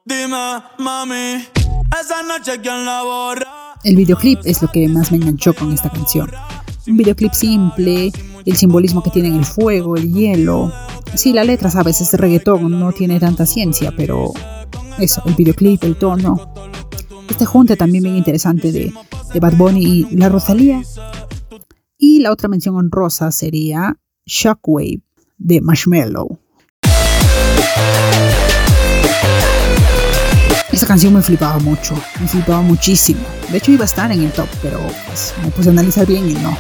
Dime, 0.06 0.62
mami, 0.78 1.48
esa 2.00 2.22
noche 2.22 2.62
la 2.64 3.02
borra. 3.02 3.48
El 3.84 3.96
videoclip 3.96 4.40
es 4.46 4.62
lo 4.62 4.68
que 4.68 4.88
más 4.88 5.12
me 5.12 5.18
enganchó 5.18 5.54
con 5.56 5.72
esta 5.74 5.90
canción. 5.90 6.30
Un 6.86 6.98
videoclip 6.98 7.34
simple, 7.34 8.12
el 8.46 8.56
simbolismo 8.56 9.02
que 9.02 9.10
tiene 9.10 9.36
el 9.36 9.46
fuego, 9.46 9.96
el 9.96 10.14
hielo. 10.14 10.72
Sí, 11.16 11.34
la 11.34 11.44
letra, 11.44 11.70
sabes, 11.70 12.02
es 12.02 12.14
reggaetón, 12.14 12.80
no 12.80 12.92
tiene 12.92 13.20
tanta 13.20 13.46
ciencia, 13.46 13.92
pero 13.96 14.32
eso, 15.00 15.22
el 15.26 15.34
videoclip, 15.34 15.84
el 15.84 15.96
tono. 15.96 16.54
Este 17.30 17.46
junte 17.46 17.76
también 17.76 18.04
bien 18.04 18.16
interesante 18.16 18.72
de, 18.72 18.94
Bad 19.40 19.58
Bunny 19.58 19.84
y 19.84 20.16
la 20.16 20.30
Rosalía. 20.30 20.82
Y 21.98 22.20
la 22.20 22.32
otra 22.32 22.48
mención 22.48 22.76
honrosa 22.76 23.32
sería 23.32 23.98
Shockwave 24.26 25.02
de 25.38 25.62
Marshmello. 25.62 26.40
Esa 30.72 30.88
canción 30.88 31.14
me 31.14 31.22
flipaba 31.22 31.58
mucho, 31.60 31.96
me 32.20 32.28
flipaba 32.28 32.62
muchísimo. 32.62 33.22
De 33.50 33.58
hecho 33.58 33.72
iba 33.72 33.84
a 33.84 33.86
estar 33.86 34.12
en 34.12 34.22
el 34.22 34.32
top, 34.32 34.48
pero 34.62 34.80
pues, 35.08 35.34
me 35.44 35.50
puse 35.52 35.70
a 35.70 35.72
analizar 35.72 36.06
bien 36.06 36.30
y 36.30 36.34
no, 36.34 36.52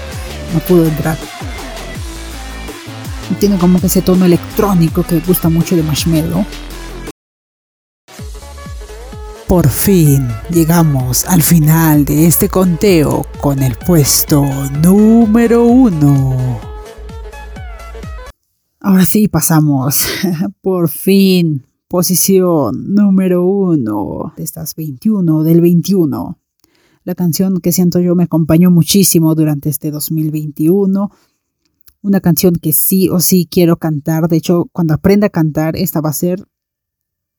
no 0.53 0.59
pudo 0.67 0.85
entrar. 0.85 1.17
Tiene 3.39 3.57
como 3.57 3.79
que 3.79 3.87
ese 3.87 4.01
tono 4.01 4.25
electrónico 4.25 5.03
que 5.03 5.19
gusta 5.19 5.49
mucho 5.49 5.75
de 5.75 5.83
Marshmello. 5.83 6.45
Por 9.47 9.69
fin 9.69 10.27
llegamos 10.49 11.25
al 11.25 11.43
final 11.43 12.03
de 12.05 12.25
este 12.25 12.49
conteo 12.49 13.25
con 13.39 13.61
el 13.61 13.75
puesto 13.75 14.43
número 14.81 15.65
uno. 15.65 16.59
Ahora 18.79 19.05
sí 19.05 19.27
pasamos, 19.27 20.07
por 20.61 20.89
fin, 20.89 21.65
posición 21.87 22.93
número 22.93 23.45
uno 23.45 24.33
de 24.37 24.43
estas 24.43 24.75
21 24.75 25.43
del 25.43 25.61
21. 25.61 26.39
La 27.03 27.15
canción 27.15 27.59
que 27.61 27.71
siento 27.71 27.99
yo 27.99 28.15
me 28.15 28.23
acompañó 28.23 28.71
muchísimo 28.71 29.35
durante 29.35 29.69
este 29.69 29.91
2021. 29.91 31.11
Una 32.05 32.21
canción 32.21 32.53
que 32.53 32.71
sí 32.71 33.09
o 33.09 33.19
sí 33.19 33.47
quiero 33.49 33.77
cantar. 33.77 34.27
De 34.27 34.37
hecho, 34.37 34.69
cuando 34.71 34.93
aprenda 34.93 35.25
a 35.25 35.31
cantar, 35.31 35.75
esta 35.75 36.01
va 36.01 36.11
a 36.11 36.13
ser, 36.13 36.47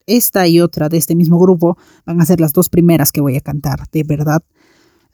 esta 0.07 0.49
y 0.49 0.61
otra 0.61 0.89
de 0.89 0.97
este 0.97 1.15
mismo 1.15 1.39
grupo, 1.39 1.79
van 2.05 2.21
a 2.21 2.27
ser 2.27 2.41
las 2.41 2.53
dos 2.53 2.69
primeras 2.69 3.13
que 3.13 3.21
voy 3.21 3.37
a 3.37 3.41
cantar, 3.41 3.89
de 3.93 4.03
verdad. 4.03 4.43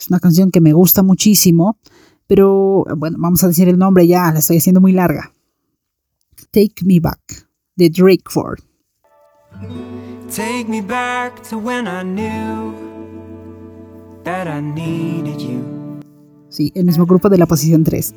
Es 0.00 0.08
una 0.08 0.20
canción 0.20 0.50
que 0.50 0.62
me 0.62 0.72
gusta 0.72 1.02
muchísimo, 1.02 1.76
pero 2.26 2.86
bueno, 2.96 3.18
vamos 3.20 3.44
a 3.44 3.48
decir 3.48 3.68
el 3.68 3.76
nombre 3.76 4.06
ya, 4.06 4.32
la 4.32 4.38
estoy 4.38 4.56
haciendo 4.56 4.80
muy 4.80 4.92
larga. 4.92 5.34
Take 6.50 6.82
Me 6.86 6.98
Back, 6.98 7.46
de 7.76 7.90
Drake 7.90 8.24
Ford. 8.30 8.58
Take 10.34 10.64
me 10.66 10.80
back 10.80 11.42
to 11.50 11.58
when 11.58 11.86
I 11.86 12.02
knew 12.02 12.72
that 14.24 14.46
I 14.46 14.62
needed 14.62 15.36
you. 15.36 15.60
Sí, 16.48 16.72
el 16.74 16.86
mismo 16.86 17.04
grupo 17.04 17.28
de 17.28 17.36
la 17.36 17.44
posición 17.44 17.84
3. 17.84 18.14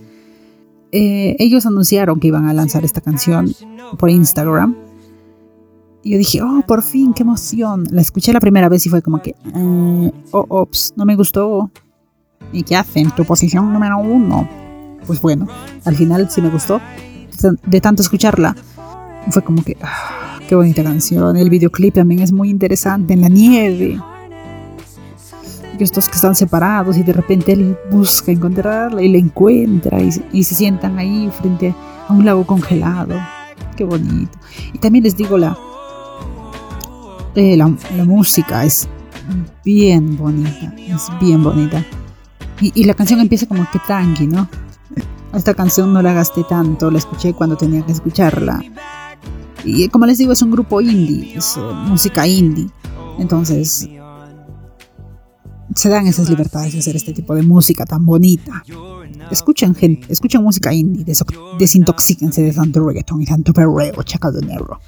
Eh, 0.97 1.35
ellos 1.39 1.65
anunciaron 1.65 2.21
que 2.21 2.27
iban 2.29 2.47
a 2.47 2.53
lanzar 2.53 2.85
esta 2.85 3.01
canción 3.01 3.53
por 3.99 4.09
Instagram. 4.09 4.77
Y 6.03 6.11
yo 6.11 6.17
dije, 6.17 6.41
oh, 6.41 6.63
por 6.65 6.83
fin, 6.83 7.13
qué 7.13 7.23
emoción. 7.23 7.85
La 7.91 7.99
escuché 7.99 8.31
la 8.31 8.39
primera 8.39 8.69
vez 8.69 8.85
y 8.85 8.89
fue 8.89 9.01
como 9.01 9.21
que, 9.21 9.35
mm, 9.43 10.07
oh, 10.31 10.45
ops, 10.47 10.93
no 10.95 11.03
me 11.03 11.17
gustó. 11.17 11.69
¿Y 12.53 12.63
qué 12.63 12.77
hacen? 12.77 13.11
Tu 13.11 13.25
posición 13.25 13.73
número 13.73 13.97
uno. 13.97 14.47
Pues 15.05 15.21
bueno, 15.21 15.49
al 15.83 15.97
final 15.97 16.29
sí 16.29 16.41
me 16.41 16.49
gustó. 16.49 16.79
De 17.67 17.81
tanto 17.81 18.01
escucharla, 18.01 18.55
fue 19.31 19.43
como 19.43 19.65
que, 19.65 19.75
ah, 19.81 20.39
qué 20.47 20.55
bonita 20.55 20.81
canción. 20.81 21.35
El 21.35 21.49
videoclip 21.49 21.95
también 21.95 22.21
es 22.21 22.31
muy 22.31 22.49
interesante, 22.49 23.13
en 23.13 23.19
la 23.19 23.27
nieve. 23.27 23.99
Estos 25.79 26.07
que 26.07 26.15
están 26.15 26.35
separados 26.35 26.97
y 26.97 27.03
de 27.03 27.13
repente 27.13 27.51
él 27.51 27.77
busca 27.91 28.31
encontrarla 28.31 29.01
y 29.01 29.09
la 29.09 29.17
encuentra 29.17 30.01
y, 30.01 30.09
y 30.31 30.43
se 30.43 30.55
sientan 30.55 30.97
ahí 30.97 31.29
frente 31.37 31.75
a 32.07 32.13
un 32.13 32.25
lago 32.25 32.45
congelado. 32.45 33.15
Qué 33.75 33.83
bonito. 33.83 34.37
Y 34.73 34.77
también 34.77 35.03
les 35.03 35.17
digo, 35.17 35.37
la, 35.37 35.57
eh, 37.35 37.57
la, 37.57 37.73
la 37.97 38.05
música 38.05 38.63
es 38.63 38.87
bien 39.63 40.15
bonita, 40.17 40.73
es 40.77 41.07
bien 41.19 41.43
bonita. 41.43 41.83
Y, 42.61 42.71
y 42.73 42.85
la 42.85 42.93
canción 42.93 43.19
empieza 43.19 43.45
como 43.45 43.67
que 43.71 43.79
tranqui, 43.79 44.27
¿no? 44.27 44.47
Esta 45.33 45.53
canción 45.53 45.91
no 45.91 46.01
la 46.01 46.13
gasté 46.13 46.45
tanto, 46.45 46.89
la 46.89 46.99
escuché 46.99 47.33
cuando 47.33 47.57
tenía 47.57 47.85
que 47.85 47.91
escucharla. 47.91 48.61
Y 49.65 49.89
como 49.89 50.05
les 50.05 50.19
digo, 50.19 50.31
es 50.31 50.41
un 50.41 50.51
grupo 50.51 50.79
indie, 50.79 51.35
es 51.35 51.57
eh, 51.57 51.59
música 51.87 52.25
indie. 52.25 52.69
Entonces, 53.19 53.89
se 55.75 55.89
dan 55.89 56.07
esas 56.07 56.29
libertades 56.29 56.73
de 56.73 56.79
hacer 56.79 56.95
este 56.95 57.11
tipo 57.11 57.35
de 57.35 57.43
música 57.43 57.85
tan 57.85 58.05
bonita. 58.05 58.63
Escuchen 59.29 59.75
gente, 59.75 60.11
escuchen 60.11 60.41
música 60.41 60.73
indie, 60.73 61.05
desintoxíquense 61.59 62.41
de 62.41 62.53
tanto 62.53 62.85
reggaeton 62.85 63.21
y 63.21 63.25
tanto 63.25 63.51
perreo, 63.53 64.01
chacadonero. 64.03 64.79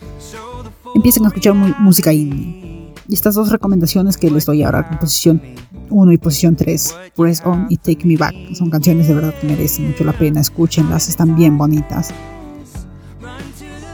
Empiecen 0.95 1.25
a 1.25 1.27
escuchar 1.27 1.53
música 1.53 2.13
indie. 2.13 2.93
Y 3.09 3.13
estas 3.13 3.35
dos 3.35 3.49
recomendaciones 3.51 4.17
que 4.17 4.31
les 4.31 4.45
doy 4.45 4.63
ahora 4.63 4.87
en 4.89 4.97
posición 4.99 5.41
1 5.89 6.11
y 6.11 6.17
posición 6.17 6.55
3, 6.55 6.95
Press 7.15 7.41
On 7.45 7.67
y 7.69 7.77
Take 7.77 8.05
Me 8.05 8.17
Back, 8.17 8.35
son 8.53 8.69
canciones 8.69 9.07
de 9.07 9.13
verdad 9.13 9.33
que 9.39 9.47
merecen 9.47 9.87
mucho 9.87 10.03
la 10.03 10.17
pena, 10.17 10.41
escúchenlas, 10.41 11.07
están 11.09 11.35
bien 11.35 11.57
bonitas. 11.57 12.13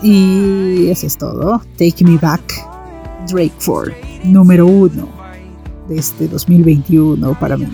Y 0.02 0.88
eso 0.88 1.08
es 1.08 1.18
todo. 1.18 1.62
Take 1.78 2.04
Me 2.04 2.18
Back, 2.18 2.42
Drake 3.28 3.54
Ford, 3.60 3.92
número 4.24 4.68
1 4.68 5.23
de 5.88 5.98
este 5.98 6.28
2021 6.28 7.40
para 7.40 7.58
mí. 7.58 7.68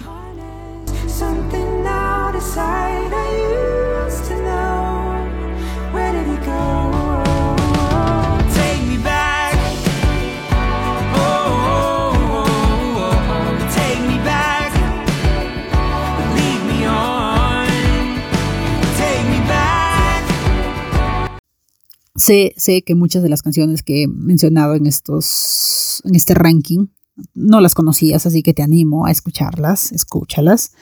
Sé, 22.16 22.54
sé 22.58 22.84
que 22.84 22.96
muchas 22.96 23.24
de 23.24 23.30
las 23.30 23.42
canciones 23.42 23.82
que 23.82 24.04
he 24.04 24.08
mencionado 24.08 24.76
en 24.76 24.86
estos 24.86 26.02
en 26.04 26.16
este 26.16 26.34
ranking 26.34 26.88
no 27.34 27.62
las 27.62 27.76
conocías, 27.76 28.26
así 28.26 28.44
que 28.44 28.54
te 28.54 28.62
animo 28.62 29.06
a 29.06 29.12
escucharlas, 29.12 29.92
escúchalas. 29.92 30.74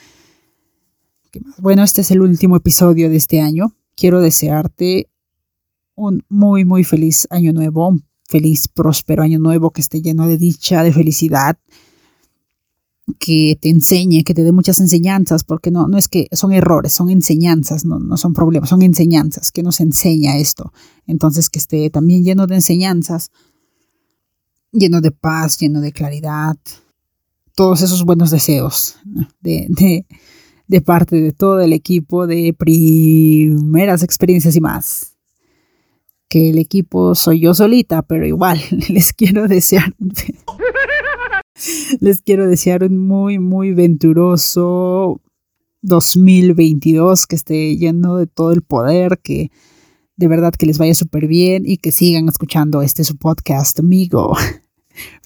Bueno, 1.59 1.83
este 1.83 2.01
es 2.01 2.11
el 2.11 2.21
último 2.21 2.55
episodio 2.55 3.09
de 3.09 3.17
este 3.17 3.41
año. 3.41 3.75
Quiero 3.95 4.21
desearte 4.21 5.09
un 5.95 6.23
muy, 6.29 6.65
muy 6.65 6.83
feliz 6.83 7.27
año 7.29 7.53
nuevo, 7.53 7.97
feliz, 8.27 8.67
próspero 8.67 9.23
año 9.23 9.39
nuevo 9.39 9.71
que 9.71 9.81
esté 9.81 10.01
lleno 10.01 10.27
de 10.27 10.37
dicha, 10.37 10.83
de 10.83 10.93
felicidad, 10.93 11.57
que 13.19 13.57
te 13.59 13.69
enseñe, 13.69 14.23
que 14.23 14.33
te 14.33 14.43
dé 14.43 14.51
muchas 14.51 14.79
enseñanzas, 14.79 15.43
porque 15.43 15.71
no, 15.71 15.87
no 15.87 15.97
es 15.97 16.07
que 16.07 16.27
son 16.33 16.51
errores, 16.51 16.93
son 16.93 17.09
enseñanzas, 17.09 17.85
no, 17.85 17.99
no 17.99 18.17
son 18.17 18.33
problemas, 18.33 18.69
son 18.69 18.81
enseñanzas, 18.81 19.51
que 19.51 19.63
nos 19.63 19.79
enseña 19.79 20.37
esto. 20.37 20.73
Entonces, 21.05 21.49
que 21.49 21.59
esté 21.59 21.89
también 21.89 22.23
lleno 22.23 22.47
de 22.47 22.55
enseñanzas, 22.55 23.31
lleno 24.77 25.01
de 25.01 25.11
paz, 25.11 25.57
lleno 25.57 25.81
de 25.81 25.91
claridad, 25.91 26.57
todos 27.55 27.81
esos 27.81 28.03
buenos 28.03 28.31
deseos 28.31 28.97
de 30.67 30.81
parte 30.81 31.21
de 31.21 31.31
todo 31.31 31.61
el 31.61 31.73
equipo 31.73 32.27
de 32.27 32.53
primeras 32.53 34.03
experiencias 34.03 34.55
y 34.55 34.61
más. 34.61 35.13
Que 36.29 36.49
el 36.49 36.59
equipo 36.59 37.15
soy 37.15 37.39
yo 37.39 37.53
solita, 37.53 38.01
pero 38.01 38.27
igual 38.27 38.59
les 38.89 39.13
quiero 39.13 39.47
desear. 39.47 39.95
les 41.99 42.21
quiero 42.21 42.47
desear 42.47 42.83
un 42.83 42.97
muy, 42.97 43.39
muy 43.39 43.73
venturoso 43.73 45.21
2022 45.81 47.27
que 47.27 47.35
esté 47.35 47.77
lleno 47.77 48.17
de 48.17 48.27
todo 48.27 48.51
el 48.51 48.61
poder, 48.61 49.19
que 49.23 49.51
De 50.17 50.27
verdad 50.27 50.51
que 50.51 50.65
les 50.65 50.79
vaya 50.79 50.95
súper 50.95 51.27
bien 51.27 51.63
y 51.65 51.77
que 51.77 51.91
sigan 51.91 52.27
escuchando 52.27 52.81
este 52.81 53.03
su 53.03 53.17
podcast, 53.17 53.79
amigo. 53.79 54.35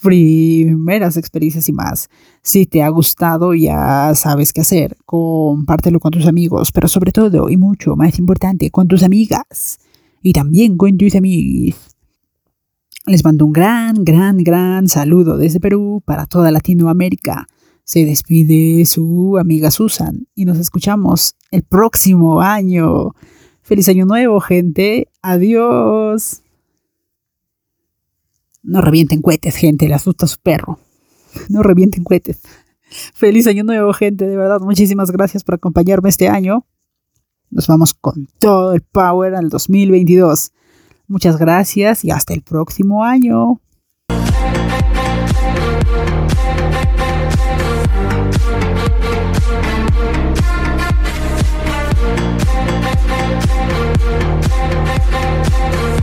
Primeras 0.02 1.18
experiencias 1.18 1.70
y 1.70 1.74
más. 1.74 2.10
Si 2.42 2.66
te 2.66 2.84
ha 2.84 2.90
gustado, 2.90 3.54
ya 3.54 4.14
sabes 4.16 4.54
qué 4.54 4.62
hacer. 4.62 4.98
Compártelo 5.06 6.00
con 6.00 6.12
tus 6.12 6.28
amigos, 6.28 6.72
pero 6.72 6.88
sobre 6.88 7.12
todo 7.12 7.50
y 7.50 7.58
mucho 7.58 7.96
más 7.96 8.18
importante, 8.20 8.72
con 8.72 8.88
tus 8.88 9.04
amigas. 9.04 9.80
Y 10.22 10.34
también 10.34 10.78
con 10.78 10.98
tus 10.98 11.16
amigos. 11.16 11.76
Les 13.08 13.24
mando 13.26 13.46
un 13.46 13.54
gran, 13.54 14.06
gran, 14.06 14.38
gran 14.38 14.88
saludo 14.88 15.38
desde 15.38 15.60
Perú 15.60 16.04
para 16.06 16.28
toda 16.28 16.52
Latinoamérica. 16.52 17.48
Se 17.84 18.06
despide 18.06 18.86
su 18.86 19.38
amiga 19.40 19.72
Susan 19.72 20.28
y 20.36 20.46
nos 20.46 20.60
escuchamos 20.60 21.36
el 21.50 21.64
próximo 21.64 22.42
año. 22.42 23.12
Feliz 23.64 23.90
año 23.90 24.06
nuevo, 24.06 24.40
gente. 24.40 25.08
Adiós. 25.22 26.41
No 28.64 28.82
revienten 28.82 29.22
cohetes, 29.22 29.56
gente. 29.56 29.88
Le 29.88 29.96
asusta 29.96 30.28
su 30.28 30.40
perro. 30.40 30.80
No 31.50 31.64
revienten 31.64 32.04
cohetes. 32.04 32.42
Feliz 33.14 33.48
año 33.48 33.64
nuevo, 33.64 33.94
gente. 33.94 34.28
De 34.28 34.38
verdad, 34.38 34.60
muchísimas 34.60 35.12
gracias 35.12 35.44
por 35.44 35.56
acompañarme 35.56 36.10
este 36.10 36.28
año. 36.28 36.66
Nos 37.50 37.68
vamos 37.68 37.94
con 37.94 38.28
todo 38.40 38.74
el 38.74 38.82
power 38.82 39.36
al 39.36 39.50
2022. 39.50 40.52
Muchas 41.08 41.38
gracias 41.38 42.06
y 42.06 42.12
hasta 42.12 42.34
el 42.34 42.42
próximo 42.42 43.04
año. 43.04 43.60